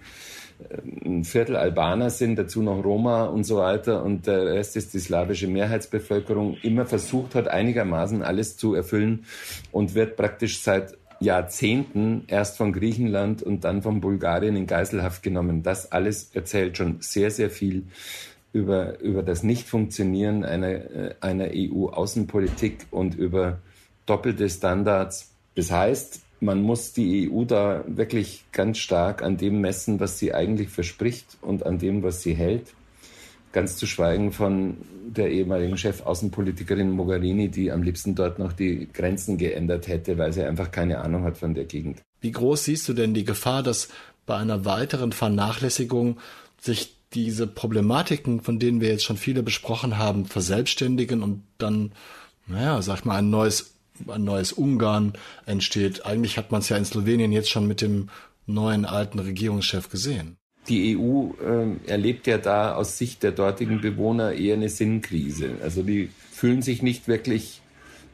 ein 1.04 1.24
Viertel 1.24 1.56
Albaner 1.56 2.12
sind, 2.12 2.36
dazu 2.36 2.62
noch 2.62 2.84
Roma 2.84 3.26
und 3.26 3.44
so 3.44 3.58
weiter 3.58 4.04
und 4.04 4.28
der 4.28 4.46
Rest 4.46 4.76
ist 4.76 4.94
die 4.94 5.00
slawische 5.00 5.48
Mehrheitsbevölkerung, 5.48 6.58
immer 6.62 6.86
versucht 6.86 7.34
hat, 7.34 7.48
einigermaßen 7.48 8.22
alles 8.22 8.58
zu 8.58 8.76
erfüllen 8.76 9.26
und 9.72 9.96
wird 9.96 10.16
praktisch 10.16 10.62
seit 10.62 10.96
Jahrzehnten 11.20 12.24
erst 12.28 12.58
von 12.58 12.74
Griechenland 12.74 13.42
und 13.42 13.64
dann 13.64 13.82
von 13.82 14.02
Bulgarien 14.02 14.56
in 14.56 14.68
Geiselhaft 14.68 15.24
genommen. 15.24 15.64
Das 15.64 15.92
alles 15.92 16.32
erzählt 16.34 16.78
schon 16.78 16.98
sehr, 17.02 17.32
sehr 17.32 17.50
viel 17.50 17.84
über, 18.54 19.00
über 19.00 19.24
das 19.24 19.44
Nichtfunktionieren 19.44 20.44
einer, 20.44 20.68
äh, 20.68 21.16
einer 21.22 21.50
EU-Außenpolitik 21.54 22.88
und 22.92 23.16
über 23.16 23.60
doppelte 24.06 24.50
Standards. 24.50 25.32
Das 25.56 25.72
heißt, 25.72 26.22
man 26.40 26.62
muss 26.62 26.94
die 26.94 27.32
EU 27.32 27.46
da 27.46 27.84
wirklich 27.88 28.46
ganz 28.52 28.78
stark 28.78 29.24
an 29.24 29.38
dem 29.38 29.62
messen, 29.62 30.00
was 30.00 30.20
sie 30.20 30.34
eigentlich 30.34 30.70
verspricht 30.70 31.38
und 31.42 31.66
an 31.66 31.80
dem, 31.80 32.04
was 32.04 32.22
sie 32.22 32.36
hält. 32.36 32.74
Ganz 33.52 33.78
zu 33.78 33.88
schweigen 33.88 34.32
von 34.32 34.78
der 35.08 35.32
ehemaligen 35.32 35.78
Chefaußenpolitikerin 35.78 36.92
Mogherini, 36.92 37.50
die 37.50 37.72
am 37.72 37.82
liebsten 37.82 38.14
dort 38.14 38.40
noch 38.40 38.54
die 38.54 38.88
Grenzen 38.92 39.38
geändert 39.38 39.88
hätte, 39.88 40.18
weil 40.18 40.34
sie 40.34 40.44
einfach 40.44 40.72
keine 40.72 41.00
Ahnung 41.00 41.24
hat 41.24 41.38
von 41.38 41.54
der 41.54 41.66
Gegend. 41.66 42.02
Wie 42.22 42.32
groß 42.32 42.66
siehst 42.66 42.88
du 42.90 42.94
denn 42.94 43.14
die 43.14 43.24
Gefahr, 43.24 43.64
dass 43.64 43.90
bei 44.26 44.36
einer 44.36 44.66
weiteren 44.66 45.12
Vernachlässigung 45.12 46.18
sich 46.60 46.96
diese 47.14 47.48
Problematiken, 47.48 48.42
von 48.42 48.60
denen 48.60 48.82
wir 48.82 48.90
jetzt 48.90 49.06
schon 49.06 49.18
viele 49.18 49.44
besprochen 49.44 49.98
haben, 49.98 50.26
verselbstständigen 50.26 51.24
und 51.24 51.44
dann, 51.58 51.94
naja, 52.48 52.82
sag 52.82 53.06
mal, 53.06 53.18
ein 53.18 53.30
neues 53.30 53.74
ein 54.08 54.24
neues 54.24 54.54
Ungarn 54.54 55.14
entsteht. 55.46 56.06
Eigentlich 56.06 56.38
hat 56.38 56.52
man 56.52 56.62
es 56.62 56.70
ja 56.70 56.78
in 56.78 56.86
Slowenien 56.86 57.32
jetzt 57.32 57.50
schon 57.50 57.68
mit 57.68 57.82
dem 57.82 58.10
neuen 58.46 58.86
alten 58.86 59.20
Regierungschef 59.20 59.90
gesehen. 59.90 60.37
Die 60.70 60.98
EU 60.98 61.32
äh, 61.42 61.90
erlebt 61.90 62.28
ja 62.28 62.38
da 62.38 62.76
aus 62.76 62.98
Sicht 62.98 63.24
der 63.24 63.32
dortigen 63.32 63.82
Bewohner 63.82 64.34
eher 64.34 64.56
eine 64.56 64.70
Sinnkrise. 64.70 65.52
Also 65.64 65.84
die 65.84 66.10
fühlen 66.32 66.62
sich 66.62 66.82
nicht 66.82 67.08
wirklich 67.08 67.62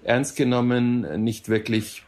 ernst 0.04 0.36
genommen, 0.36 1.24
nicht 1.24 1.50
wirklich 1.50 2.04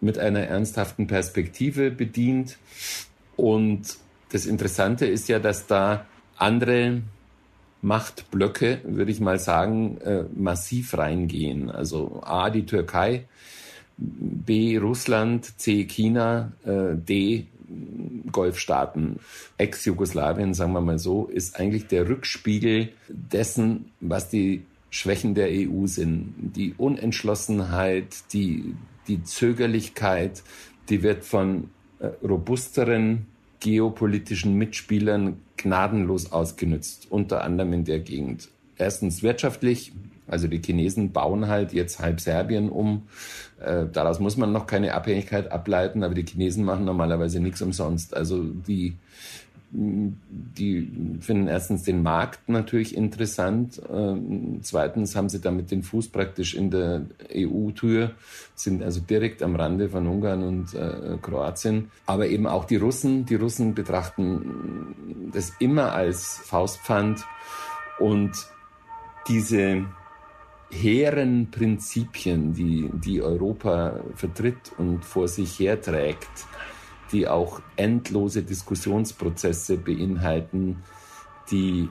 mit 0.00 0.18
einer 0.18 0.40
ernsthaften 0.40 1.06
Perspektive 1.06 1.90
bedient. 1.90 2.58
Und 3.36 3.96
das 4.30 4.46
Interessante 4.46 5.06
ist 5.06 5.28
ja, 5.28 5.38
dass 5.38 5.66
da 5.66 6.06
andere 6.36 7.02
Machtblöcke, 7.80 8.80
würde 8.84 9.10
ich 9.10 9.20
mal 9.20 9.38
sagen, 9.38 9.98
äh, 9.98 10.24
massiv 10.34 10.96
reingehen. 10.96 11.70
Also 11.70 12.20
A, 12.24 12.50
die 12.50 12.66
Türkei, 12.66 13.24
B, 13.96 14.78
Russland, 14.78 15.58
C, 15.60 15.84
China, 15.84 16.52
äh, 16.64 16.96
D, 16.96 17.46
Golfstaaten, 18.32 19.20
Ex-Jugoslawien, 19.56 20.54
sagen 20.54 20.72
wir 20.72 20.80
mal 20.80 20.98
so, 20.98 21.26
ist 21.26 21.58
eigentlich 21.58 21.86
der 21.86 22.08
Rückspiegel 22.08 22.90
dessen, 23.08 23.92
was 24.00 24.28
die 24.28 24.62
Schwächen 24.90 25.34
der 25.34 25.48
EU 25.50 25.86
sind. 25.86 26.52
Die 26.56 26.74
Unentschlossenheit, 26.76 28.32
die, 28.32 28.74
die 29.06 29.22
Zögerlichkeit, 29.22 30.42
die 30.88 31.02
wird 31.02 31.24
von 31.24 31.70
äh, 31.98 32.06
robusteren 32.26 33.26
geopolitischen 33.60 34.54
Mitspielern 34.54 35.38
gnadenlos 35.56 36.32
ausgenutzt, 36.32 37.08
unter 37.10 37.42
anderem 37.42 37.72
in 37.72 37.84
der 37.84 37.98
Gegend. 37.98 38.48
Erstens 38.76 39.22
wirtschaftlich 39.22 39.92
Also 40.28 40.46
die 40.46 40.60
Chinesen 40.62 41.12
bauen 41.12 41.48
halt 41.48 41.72
jetzt 41.72 42.00
halb 42.00 42.20
Serbien 42.20 42.68
um. 42.68 43.08
Äh, 43.60 43.86
daraus 43.92 44.20
muss 44.20 44.36
man 44.36 44.52
noch 44.52 44.66
keine 44.66 44.94
Abhängigkeit 44.94 45.50
ableiten, 45.50 46.02
aber 46.04 46.14
die 46.14 46.26
Chinesen 46.26 46.64
machen 46.64 46.84
normalerweise 46.84 47.40
nichts 47.40 47.62
umsonst. 47.62 48.16
Also 48.16 48.42
die 48.44 48.96
die 49.70 50.90
finden 51.20 51.46
erstens 51.46 51.82
den 51.82 52.02
Markt 52.02 52.48
natürlich 52.48 52.96
interessant. 52.96 53.80
Ähm, 53.92 54.60
zweitens 54.62 55.14
haben 55.14 55.28
sie 55.28 55.40
damit 55.40 55.70
den 55.70 55.82
Fuß 55.82 56.08
praktisch 56.08 56.54
in 56.54 56.70
der 56.70 57.02
EU-Tür, 57.34 58.12
sind 58.54 58.82
also 58.82 59.00
direkt 59.00 59.42
am 59.42 59.56
Rande 59.56 59.90
von 59.90 60.06
Ungarn 60.06 60.42
und 60.42 60.74
äh, 60.74 61.18
Kroatien. 61.20 61.90
Aber 62.06 62.28
eben 62.28 62.46
auch 62.46 62.64
die 62.64 62.76
Russen. 62.76 63.26
Die 63.26 63.34
Russen 63.34 63.74
betrachten 63.74 65.30
das 65.34 65.52
immer 65.58 65.92
als 65.92 66.38
Faustpfand 66.44 67.24
und 67.98 68.32
diese 69.28 69.84
hehren 70.70 71.50
Prinzipien, 71.50 72.52
die, 72.52 72.90
die 72.92 73.22
Europa 73.22 74.00
vertritt 74.14 74.72
und 74.76 75.04
vor 75.04 75.28
sich 75.28 75.58
herträgt, 75.58 76.28
die 77.12 77.26
auch 77.26 77.60
endlose 77.76 78.42
Diskussionsprozesse 78.42 79.78
beinhalten, 79.78 80.82
die, 81.50 81.88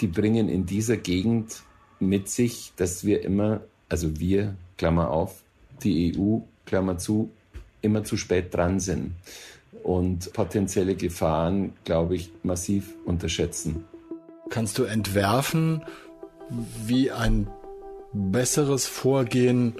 die 0.00 0.06
bringen 0.06 0.48
in 0.48 0.66
dieser 0.66 0.98
Gegend 0.98 1.62
mit 1.98 2.28
sich, 2.28 2.72
dass 2.76 3.04
wir 3.04 3.22
immer, 3.22 3.62
also 3.88 4.18
wir, 4.20 4.54
Klammer 4.76 5.10
auf, 5.10 5.42
die 5.82 6.14
EU, 6.16 6.40
Klammer 6.66 6.98
zu, 6.98 7.30
immer 7.80 8.04
zu 8.04 8.16
spät 8.16 8.54
dran 8.54 8.80
sind 8.80 9.12
und 9.82 10.32
potenzielle 10.32 10.96
Gefahren, 10.96 11.72
glaube 11.84 12.16
ich, 12.16 12.30
massiv 12.42 12.94
unterschätzen. 13.04 13.84
Kannst 14.50 14.78
du 14.78 14.84
entwerfen, 14.84 15.82
wie 16.86 17.10
ein 17.10 17.48
besseres 18.30 18.86
Vorgehen 18.86 19.74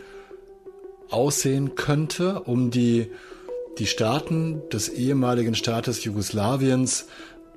aussehen 1.10 1.74
könnte, 1.74 2.40
um 2.40 2.70
die 2.70 3.10
die 3.78 3.86
Staaten 3.86 4.62
des 4.72 4.88
ehemaligen 4.88 5.54
Staates 5.54 6.02
Jugoslawiens 6.04 7.06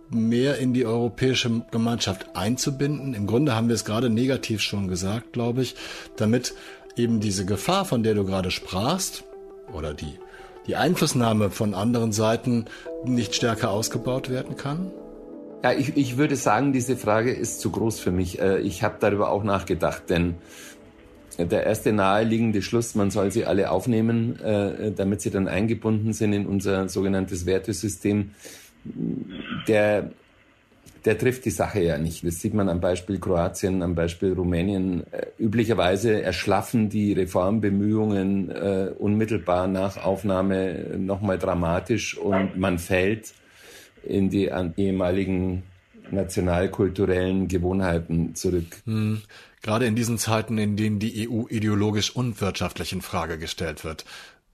mehr 0.09 0.57
in 0.57 0.73
die 0.73 0.85
europäische 0.85 1.61
Gemeinschaft 1.71 2.35
einzubinden. 2.35 3.13
Im 3.13 3.27
Grunde 3.27 3.55
haben 3.55 3.67
wir 3.67 3.75
es 3.75 3.85
gerade 3.85 4.09
negativ 4.09 4.61
schon 4.61 4.87
gesagt, 4.87 5.33
glaube 5.33 5.61
ich, 5.61 5.75
damit 6.17 6.53
eben 6.95 7.19
diese 7.19 7.45
Gefahr, 7.45 7.85
von 7.85 8.03
der 8.03 8.15
du 8.15 8.25
gerade 8.25 8.51
sprachst, 8.51 9.23
oder 9.71 9.93
die, 9.93 10.17
die 10.67 10.75
Einflussnahme 10.75 11.51
von 11.51 11.73
anderen 11.73 12.11
Seiten 12.11 12.65
nicht 13.05 13.35
stärker 13.35 13.69
ausgebaut 13.69 14.29
werden 14.29 14.57
kann? 14.57 14.91
Ja, 15.61 15.73
ich, 15.73 15.97
ich 15.97 16.17
würde 16.17 16.37
sagen, 16.37 16.71
diese 16.71 16.95
Frage 16.95 17.31
ist 17.31 17.59
zu 17.59 17.69
groß 17.69 17.99
für 17.99 18.11
mich. 18.11 18.39
Äh, 18.39 18.59
ich 18.59 18.81
habe 18.81 18.95
darüber 18.99 19.29
auch 19.29 19.43
nachgedacht, 19.43 20.03
denn 20.09 20.35
der 21.37 21.65
erste 21.65 21.91
naheliegende 21.91 22.61
Schluss, 22.61 22.95
man 22.95 23.11
soll 23.11 23.31
sie 23.31 23.45
alle 23.45 23.71
aufnehmen, 23.71 24.39
äh, 24.39 24.91
damit 24.91 25.21
sie 25.21 25.31
dann 25.31 25.47
eingebunden 25.47 26.13
sind 26.13 26.33
in 26.33 26.45
unser 26.47 26.87
sogenanntes 26.87 27.45
Wertesystem, 27.45 28.31
der, 29.67 30.11
der 31.03 31.17
trifft 31.17 31.43
die 31.43 31.49
Sache 31.49 31.81
ja 31.81 31.97
nicht. 31.97 32.25
Das 32.25 32.39
sieht 32.39 32.53
man 32.53 32.69
am 32.69 32.79
Beispiel 32.79 33.19
Kroatien, 33.19 33.83
am 33.83 33.95
Beispiel 33.95 34.31
Rumänien. 34.31 35.03
Äh, 35.11 35.27
üblicherweise 35.37 36.21
erschlaffen 36.21 36.87
die 36.87 37.11
Reformbemühungen 37.11 38.49
unmittelbar 38.97 39.67
nach 39.67 39.97
Aufnahme 39.97 40.97
nochmal 40.97 41.37
dramatisch 41.37 42.17
und 42.17 42.57
man 42.57 42.79
fällt 42.79 43.33
in 44.03 44.29
die 44.29 44.51
ehemaligen 44.77 45.63
nationalkulturellen 46.11 47.47
Gewohnheiten 47.47 48.35
zurück. 48.35 48.81
Hm. 48.85 49.21
Gerade 49.61 49.85
in 49.85 49.95
diesen 49.95 50.17
Zeiten, 50.17 50.57
in 50.57 50.77
denen 50.77 50.99
die 50.99 51.29
EU 51.29 51.45
ideologisch 51.49 52.15
und 52.15 52.39
wirtschaftlich 52.41 52.93
in 52.93 53.01
Frage 53.01 53.37
gestellt 53.37 53.83
wird. 53.83 54.05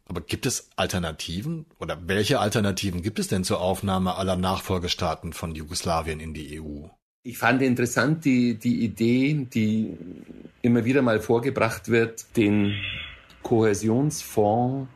Aber 0.07 0.21
gibt 0.21 0.45
es 0.45 0.69
Alternativen? 0.75 1.65
Oder 1.79 1.97
welche 2.05 2.39
Alternativen 2.39 3.01
gibt 3.01 3.19
es 3.19 3.27
denn 3.27 3.43
zur 3.43 3.59
Aufnahme 3.59 4.15
aller 4.15 4.35
Nachfolgestaaten 4.35 5.33
von 5.33 5.55
Jugoslawien 5.55 6.19
in 6.19 6.33
die 6.33 6.61
EU? 6.61 6.87
Ich 7.23 7.37
fand 7.39 7.61
interessant 7.63 8.23
die, 8.23 8.55
die 8.55 8.83
Idee, 8.83 9.47
die 9.51 9.97
immer 10.61 10.85
wieder 10.85 11.01
mal 11.01 11.19
vorgebracht 11.19 11.89
wird, 11.89 12.37
den 12.37 12.75
Kohäsionsfonds 13.41 14.87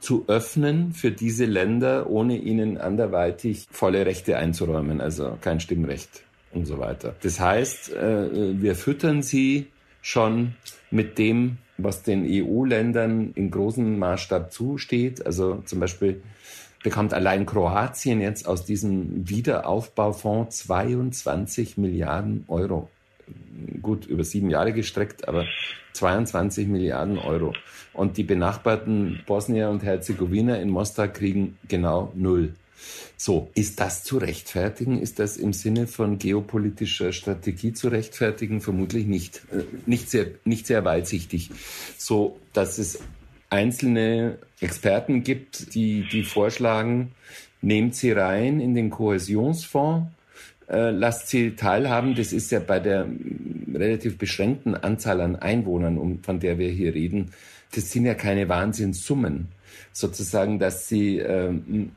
zu 0.00 0.24
öffnen 0.28 0.92
für 0.92 1.10
diese 1.10 1.44
Länder, 1.44 2.08
ohne 2.08 2.36
ihnen 2.36 2.78
anderweitig 2.78 3.66
volle 3.70 4.06
Rechte 4.06 4.36
einzuräumen, 4.36 5.00
also 5.00 5.36
kein 5.40 5.60
Stimmrecht 5.60 6.22
und 6.52 6.66
so 6.66 6.78
weiter. 6.78 7.14
Das 7.22 7.40
heißt, 7.40 7.92
äh, 7.94 8.60
wir 8.60 8.74
füttern 8.74 9.22
sie 9.22 9.66
schon 10.02 10.54
mit 10.90 11.18
dem, 11.18 11.58
was 11.78 12.02
den 12.02 12.24
EU-Ländern 12.26 13.32
in 13.34 13.50
großem 13.50 13.98
Maßstab 13.98 14.52
zusteht. 14.52 15.24
Also 15.26 15.62
zum 15.66 15.80
Beispiel 15.80 16.22
bekommt 16.82 17.12
allein 17.12 17.46
Kroatien 17.46 18.20
jetzt 18.20 18.46
aus 18.46 18.64
diesem 18.64 19.28
Wiederaufbaufonds 19.28 20.56
22 20.58 21.76
Milliarden 21.76 22.44
Euro. 22.48 22.88
Gut, 23.82 24.06
über 24.06 24.24
sieben 24.24 24.50
Jahre 24.50 24.72
gestreckt, 24.72 25.28
aber 25.28 25.46
22 25.92 26.68
Milliarden 26.68 27.18
Euro. 27.18 27.54
Und 27.92 28.16
die 28.16 28.24
benachbarten 28.24 29.22
Bosnier 29.26 29.70
und 29.70 29.82
Herzegowina 29.82 30.56
in 30.56 30.70
Mostar 30.70 31.08
kriegen 31.08 31.58
genau 31.68 32.12
null. 32.14 32.54
So, 33.16 33.50
ist 33.54 33.80
das 33.80 34.04
zu 34.04 34.18
rechtfertigen? 34.18 35.00
Ist 35.00 35.18
das 35.18 35.36
im 35.38 35.52
Sinne 35.52 35.86
von 35.86 36.18
geopolitischer 36.18 37.12
Strategie 37.12 37.72
zu 37.72 37.88
rechtfertigen? 37.88 38.60
Vermutlich 38.60 39.06
nicht. 39.06 39.42
Äh, 39.50 39.64
nicht 39.86 40.10
sehr, 40.10 40.26
nicht 40.44 40.66
sehr 40.66 40.84
weitsichtig. 40.84 41.50
So, 41.96 42.38
dass 42.52 42.78
es 42.78 43.00
einzelne 43.48 44.38
Experten 44.60 45.22
gibt, 45.22 45.74
die, 45.74 46.06
die 46.10 46.24
vorschlagen, 46.24 47.12
nehmt 47.62 47.94
sie 47.94 48.12
rein 48.12 48.60
in 48.60 48.74
den 48.74 48.90
Kohäsionsfonds, 48.90 50.08
äh, 50.68 50.90
lasst 50.90 51.28
sie 51.28 51.52
teilhaben. 51.52 52.14
Das 52.14 52.32
ist 52.32 52.50
ja 52.50 52.60
bei 52.60 52.80
der 52.80 53.06
relativ 53.74 54.18
beschränkten 54.18 54.74
Anzahl 54.74 55.20
an 55.20 55.36
Einwohnern, 55.36 55.98
um, 55.98 56.22
von 56.22 56.40
der 56.40 56.58
wir 56.58 56.70
hier 56.70 56.94
reden, 56.94 57.32
das 57.74 57.90
sind 57.90 58.06
ja 58.06 58.14
keine 58.14 58.48
Wahnsinnssummen. 58.48 59.48
Sozusagen, 59.92 60.58
dass 60.58 60.88
sie 60.88 61.18
ähm, 61.18 61.92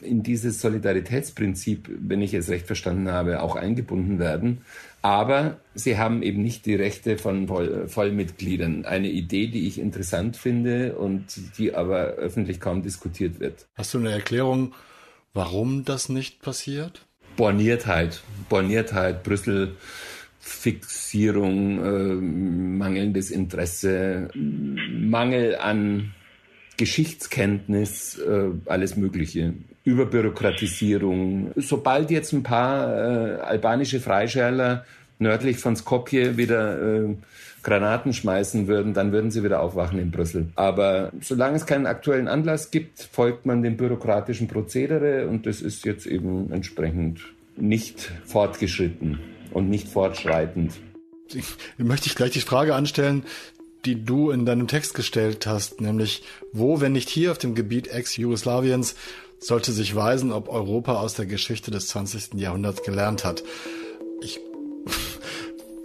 in 0.00 0.22
dieses 0.22 0.60
Solidaritätsprinzip, 0.60 1.88
wenn 2.00 2.22
ich 2.22 2.34
es 2.34 2.48
recht 2.48 2.66
verstanden 2.66 3.10
habe, 3.10 3.42
auch 3.42 3.56
eingebunden 3.56 4.18
werden. 4.18 4.62
Aber 5.02 5.60
sie 5.74 5.98
haben 5.98 6.22
eben 6.22 6.42
nicht 6.42 6.66
die 6.66 6.74
Rechte 6.74 7.18
von 7.18 7.48
Voll 7.48 7.88
Vollmitgliedern. 7.88 8.84
Eine 8.84 9.08
Idee, 9.08 9.46
die 9.46 9.66
ich 9.66 9.78
interessant 9.78 10.36
finde 10.36 10.96
und 10.96 11.58
die 11.58 11.74
aber 11.74 12.14
öffentlich 12.14 12.60
kaum 12.60 12.82
diskutiert 12.82 13.40
wird. 13.40 13.66
Hast 13.76 13.94
du 13.94 13.98
eine 13.98 14.10
Erklärung, 14.10 14.74
warum 15.32 15.84
das 15.84 16.08
nicht 16.08 16.42
passiert? 16.42 17.06
Borniertheit, 17.40 18.20
Borniertheit, 18.50 19.22
Brüssel, 19.22 19.74
Fixierung, 20.40 21.82
äh, 21.82 22.14
mangelndes 22.14 23.30
Interesse, 23.30 24.28
Mangel 24.34 25.56
an 25.56 26.12
Geschichtskenntnis, 26.76 28.18
äh, 28.18 28.50
alles 28.66 28.96
Mögliche. 28.96 29.54
Überbürokratisierung. 29.84 31.52
Sobald 31.56 32.10
jetzt 32.10 32.34
ein 32.34 32.42
paar 32.42 32.94
äh, 32.94 33.40
albanische 33.40 34.00
Freischärler 34.00 34.84
nördlich 35.18 35.56
von 35.56 35.76
Skopje 35.76 36.36
wieder 36.36 37.04
äh, 37.06 37.16
Granaten 37.62 38.12
schmeißen 38.12 38.66
würden, 38.66 38.94
dann 38.94 39.12
würden 39.12 39.30
sie 39.30 39.44
wieder 39.44 39.60
aufwachen 39.60 39.98
in 39.98 40.10
Brüssel. 40.10 40.46
Aber 40.54 41.12
solange 41.20 41.56
es 41.56 41.66
keinen 41.66 41.86
aktuellen 41.86 42.28
Anlass 42.28 42.70
gibt, 42.70 43.08
folgt 43.12 43.46
man 43.46 43.62
dem 43.62 43.76
bürokratischen 43.76 44.48
Prozedere 44.48 45.26
und 45.28 45.46
das 45.46 45.60
ist 45.60 45.84
jetzt 45.84 46.06
eben 46.06 46.52
entsprechend 46.52 47.20
nicht 47.56 48.10
fortgeschritten 48.24 49.18
und 49.52 49.68
nicht 49.68 49.88
fortschreitend. 49.88 50.72
Ich, 51.32 51.44
möchte 51.78 52.08
ich 52.08 52.16
gleich 52.16 52.32
die 52.32 52.40
Frage 52.40 52.74
anstellen, 52.74 53.24
die 53.84 54.04
du 54.04 54.30
in 54.30 54.44
deinem 54.44 54.68
Text 54.68 54.94
gestellt 54.94 55.46
hast, 55.46 55.80
nämlich 55.80 56.22
wo, 56.52 56.80
wenn 56.80 56.92
nicht 56.92 57.08
hier 57.08 57.30
auf 57.30 57.38
dem 57.38 57.54
Gebiet 57.54 57.88
Ex-Jugoslawiens, 57.88 58.94
sollte 59.38 59.72
sich 59.72 59.94
weisen, 59.94 60.32
ob 60.32 60.48
Europa 60.48 61.00
aus 61.00 61.14
der 61.14 61.26
Geschichte 61.26 61.70
des 61.70 61.88
20. 61.88 62.34
Jahrhunderts 62.34 62.82
gelernt 62.82 63.24
hat. 63.24 63.42
Ich 64.20 64.38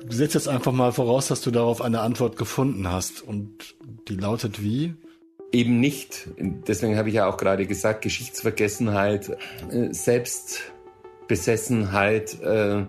setze 0.09 0.37
jetzt 0.37 0.47
einfach 0.47 0.71
mal 0.71 0.91
voraus, 0.91 1.27
dass 1.27 1.41
du 1.41 1.49
darauf 1.51 1.81
eine 1.81 1.99
Antwort 2.01 2.37
gefunden 2.37 2.91
hast. 2.91 3.21
Und 3.21 3.75
die 4.07 4.15
lautet 4.15 4.61
wie? 4.61 4.93
Eben 5.51 5.79
nicht. 5.79 6.29
Deswegen 6.37 6.97
habe 6.97 7.09
ich 7.09 7.15
ja 7.15 7.25
auch 7.27 7.37
gerade 7.37 7.65
gesagt, 7.65 8.01
Geschichtsvergessenheit, 8.01 9.35
äh, 9.69 9.91
Selbstbesessenheit. 9.91 12.39
Äh, 12.41 12.85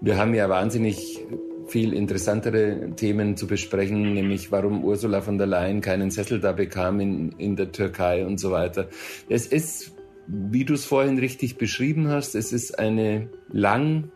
wir 0.00 0.16
haben 0.16 0.34
ja 0.34 0.48
wahnsinnig 0.48 1.18
viel 1.66 1.92
interessantere 1.92 2.92
Themen 2.96 3.36
zu 3.36 3.46
besprechen, 3.46 4.14
nämlich 4.14 4.50
warum 4.50 4.82
Ursula 4.84 5.20
von 5.20 5.36
der 5.38 5.46
Leyen 5.46 5.82
keinen 5.82 6.10
Sessel 6.10 6.40
da 6.40 6.52
bekam 6.52 6.98
in, 7.00 7.32
in 7.32 7.56
der 7.56 7.72
Türkei 7.72 8.24
und 8.24 8.40
so 8.40 8.50
weiter. 8.50 8.88
Es 9.28 9.46
ist, 9.46 9.92
wie 10.26 10.64
du 10.64 10.72
es 10.74 10.86
vorhin 10.86 11.18
richtig 11.18 11.58
beschrieben 11.58 12.08
hast, 12.08 12.34
es 12.34 12.52
ist 12.52 12.78
eine 12.78 13.28
lang 13.52 14.10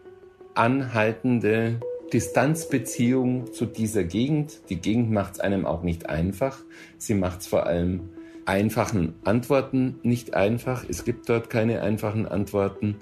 anhaltende 0.54 1.80
Distanzbeziehung 2.12 3.52
zu 3.52 3.66
dieser 3.66 4.04
Gegend. 4.04 4.60
Die 4.68 4.76
Gegend 4.76 5.10
macht 5.10 5.34
es 5.34 5.40
einem 5.40 5.64
auch 5.64 5.82
nicht 5.82 6.08
einfach. 6.08 6.58
Sie 6.98 7.14
macht 7.14 7.40
es 7.40 7.46
vor 7.46 7.66
allem 7.66 8.10
einfachen 8.44 9.14
Antworten 9.24 9.96
nicht 10.02 10.34
einfach. 10.34 10.84
Es 10.88 11.04
gibt 11.04 11.28
dort 11.28 11.48
keine 11.48 11.80
einfachen 11.80 12.26
Antworten. 12.26 12.96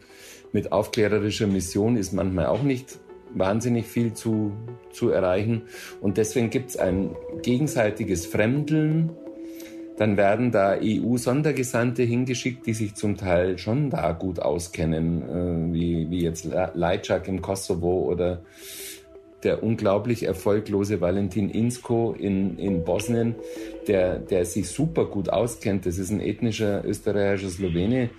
Mit 0.52 0.72
aufklärerischer 0.72 1.46
Mission 1.46 1.96
ist 1.96 2.12
manchmal 2.12 2.46
auch 2.46 2.62
nicht 2.62 2.98
wahnsinnig 3.34 3.86
viel 3.86 4.12
zu, 4.12 4.52
zu 4.92 5.10
erreichen. 5.10 5.62
Und 6.00 6.16
deswegen 6.16 6.50
gibt 6.50 6.70
es 6.70 6.76
ein 6.76 7.16
gegenseitiges 7.42 8.26
Fremdeln. 8.26 9.10
Dann 9.96 10.16
werden 10.16 10.50
da 10.50 10.76
EU-Sondergesandte 10.80 12.02
hingeschickt, 12.02 12.66
die 12.66 12.72
sich 12.74 12.94
zum 12.94 13.16
Teil 13.16 13.58
schon 13.58 13.90
da 13.90 14.12
gut 14.12 14.40
auskennen, 14.40 15.22
äh, 15.22 15.74
wie, 15.74 16.10
wie 16.10 16.22
jetzt 16.22 16.46
Lajczak 16.46 17.28
im 17.28 17.42
Kosovo 17.42 18.04
oder 18.10 18.42
der 19.42 19.62
unglaublich 19.62 20.24
erfolglose 20.24 21.00
Valentin 21.00 21.48
Insko 21.48 22.14
in, 22.18 22.58
in 22.58 22.84
Bosnien, 22.84 23.34
der, 23.86 24.18
der 24.18 24.44
sich 24.44 24.68
super 24.68 25.06
gut 25.06 25.30
auskennt. 25.30 25.86
Das 25.86 25.98
ist 25.98 26.10
ein 26.10 26.20
ethnischer 26.20 26.84
österreichischer 26.84 27.50
Slowene. 27.50 28.10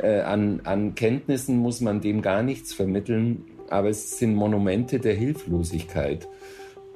Äh, 0.00 0.20
an, 0.20 0.60
an 0.64 0.94
Kenntnissen 0.94 1.58
muss 1.58 1.80
man 1.80 2.00
dem 2.00 2.22
gar 2.22 2.42
nichts 2.42 2.72
vermitteln, 2.72 3.44
aber 3.68 3.88
es 3.88 4.18
sind 4.18 4.34
Monumente 4.34 4.98
der 4.98 5.14
Hilflosigkeit. 5.14 6.28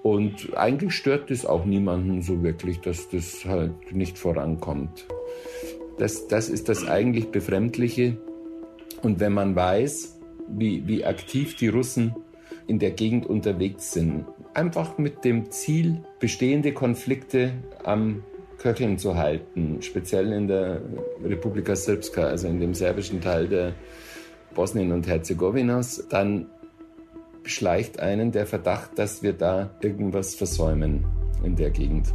Und 0.03 0.57
eigentlich 0.57 0.95
stört 0.95 1.31
es 1.31 1.47
auch 1.47 1.65
niemanden 1.65 2.23
so 2.23 2.43
wirklich, 2.43 2.81
dass 2.81 3.09
das 3.09 3.45
halt 3.45 3.93
nicht 3.93 4.19
vorankommt. 4.19 5.07
Das, 5.99 6.27
das 6.27 6.49
ist 6.49 6.69
das 6.69 6.87
eigentlich 6.89 7.29
Befremdliche. 7.31 8.17
Und 9.03 9.21
wenn 9.21 9.33
man 9.33 9.55
weiß, 9.55 10.19
wie, 10.49 10.87
wie 10.87 11.05
aktiv 11.05 11.57
die 11.57 11.69
Russen 11.69 12.15
in 12.73 12.79
der 12.79 12.93
Gegend 12.93 13.27
unterwegs 13.27 13.93
sind. 13.93 14.25
Einfach 14.55 14.97
mit 14.97 15.27
dem 15.27 15.51
Ziel, 15.51 16.03
bestehende 16.21 16.73
Konflikte 16.73 17.53
am 17.85 18.25
Köcheln 18.57 18.97
zu 18.97 19.17
halten, 19.17 19.83
speziell 19.83 20.33
in 20.33 20.49
der 20.49 20.81
Republika 21.23 21.77
Srpska, 21.77 22.23
also 22.23 22.49
in 22.49 22.61
dem 22.61 22.73
serbischen 22.73 23.21
Teil 23.21 23.47
der 23.47 23.75
Bosnien 24.55 24.91
und 24.93 25.07
Herzegowinas, 25.07 26.07
dann 26.09 26.47
schleicht 27.45 28.01
einen 28.01 28.33
der 28.33 28.47
Verdacht, 28.47 28.99
dass 28.99 29.23
wir 29.23 29.35
da 29.35 29.69
irgendwas 29.83 30.35
versäumen 30.35 31.05
in 31.45 31.55
der 31.55 31.69
Gegend. 31.69 32.15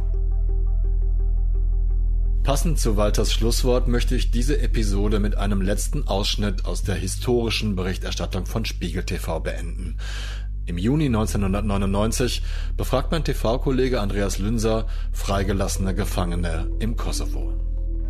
Passend 2.42 2.80
zu 2.80 2.96
Walters 2.96 3.32
Schlusswort 3.32 3.86
möchte 3.86 4.16
ich 4.16 4.32
diese 4.32 4.58
Episode 4.58 5.20
mit 5.20 5.36
einem 5.36 5.60
letzten 5.60 6.08
Ausschnitt 6.08 6.64
aus 6.64 6.82
der 6.82 6.96
historischen 6.96 7.76
Berichterstattung 7.76 8.46
von 8.46 8.64
Spiegel 8.64 9.04
TV 9.04 9.38
beenden. 9.38 9.98
Im 10.68 10.76
Juni 10.76 11.06
1999 11.06 12.42
befragt 12.76 13.10
mein 13.10 13.24
TV-Kollege 13.24 14.02
Andreas 14.02 14.38
Lünser 14.38 14.84
freigelassene 15.12 15.94
Gefangene 15.94 16.70
im 16.78 16.94
Kosovo. 16.94 17.54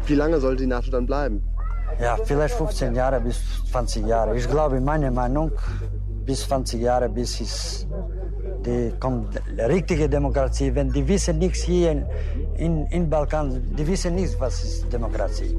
Wie 0.07 0.16
lange 0.16 0.40
soll 0.40 0.57
die 0.57 0.66
NATO 0.66 0.90
dann 0.90 1.07
bleiben? 1.07 1.40
Ja, 2.01 2.16
vielleicht 2.25 2.57
15 2.57 2.97
Jahre 2.97 3.21
bis 3.21 3.38
20 3.71 4.05
Jahre. 4.05 4.37
Ich 4.37 4.51
glaube, 4.51 4.81
meine 4.81 5.12
Meinung, 5.12 5.53
bis 6.27 6.49
20 6.49 6.83
Jahre, 6.83 7.09
bis 7.09 7.40
es 7.40 7.87
die 8.66 8.92
kommt 8.99 9.40
richtige 9.57 10.09
Demokratie. 10.09 10.75
Wenn 10.75 10.90
die 10.90 11.07
wissen 11.07 11.38
nichts 11.38 11.62
hier 11.62 11.92
in, 11.92 12.07
in, 12.57 12.87
in 12.87 13.09
Balkan, 13.09 13.62
die 13.77 13.87
wissen 13.87 14.16
nichts, 14.16 14.35
was 14.40 14.64
ist 14.64 14.92
Demokratie. 14.92 15.57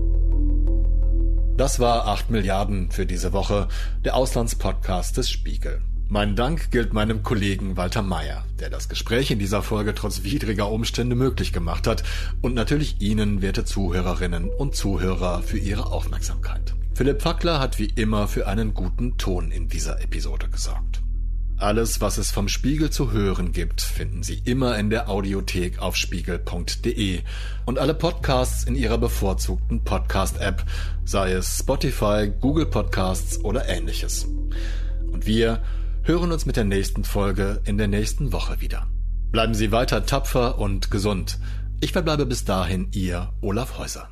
Das 1.56 1.80
war 1.80 2.08
8 2.08 2.30
Milliarden 2.30 2.92
für 2.92 3.06
diese 3.06 3.32
Woche, 3.32 3.70
der 4.04 4.18
Auslandspodcast 4.18 5.16
des 5.16 5.30
Spiegel. 5.30 5.82
Mein 6.12 6.36
Dank 6.36 6.72
gilt 6.72 6.92
meinem 6.92 7.22
Kollegen 7.22 7.78
Walter 7.78 8.02
Mayer, 8.02 8.44
der 8.60 8.72
das 8.72 8.90
Gespräch 8.90 9.30
in 9.30 9.38
dieser 9.38 9.62
Folge 9.62 9.94
trotz 9.94 10.24
widriger 10.24 10.72
Umstände 10.72 11.16
möglich 11.16 11.54
gemacht 11.54 11.86
hat 11.86 12.02
und 12.42 12.56
natürlich 12.56 13.00
Ihnen, 13.00 13.44
werte 13.44 13.64
Zuhörerinnen 13.64 14.50
und 14.50 14.76
Zuhörer, 14.76 15.44
für 15.44 15.60
Ihre 15.60 15.92
Aufmerksamkeit. 15.92 16.74
Philipp 16.96 17.22
Fackler 17.22 17.60
hat 17.60 17.78
wie 17.78 17.92
immer 17.94 18.28
für 18.28 18.48
einen 18.48 18.74
guten 18.74 19.20
Ton 19.20 19.52
in 19.52 19.68
dieser 19.68 20.02
Episode 20.02 20.50
gesorgt. 20.50 21.04
Alles, 21.58 22.02
was 22.02 22.18
es 22.18 22.32
vom 22.32 22.48
Spiegel 22.48 22.90
zu 22.90 23.12
hören 23.12 23.52
gibt, 23.52 23.80
finden 23.80 24.24
Sie 24.24 24.42
immer 24.46 24.80
in 24.80 24.90
der 24.90 25.10
Audiothek 25.10 25.78
auf 25.78 25.96
spiegel.de 25.96 27.20
und 27.68 27.78
alle 27.78 27.94
Podcasts 27.94 28.64
in 28.64 28.74
Ihrer 28.74 28.98
bevorzugten 28.98 29.84
Podcast-App, 29.84 30.66
sei 31.06 31.34
es 31.34 31.60
Spotify, 31.60 32.32
Google 32.42 32.66
Podcasts 32.66 33.44
oder 33.44 33.70
ähnliches. 33.70 34.26
Und 35.12 35.28
wir 35.28 35.62
hören 36.10 36.32
uns 36.32 36.48
mit 36.48 36.56
der 36.56 36.64
nächsten 36.64 37.04
Folge 37.04 37.62
in 37.66 37.78
der 37.78 37.88
nächsten 37.88 38.34
Woche 38.34 38.62
wieder. 38.62 38.88
Bleiben 39.32 39.54
Sie 39.54 39.72
weiter 39.72 40.08
tapfer 40.08 40.58
und 40.58 40.90
gesund. 40.90 41.38
Ich 41.82 41.92
verbleibe 41.92 42.26
bis 42.26 42.46
dahin 42.46 42.88
Ihr 42.94 43.32
Olaf 43.42 43.78
Häuser. 43.78 44.10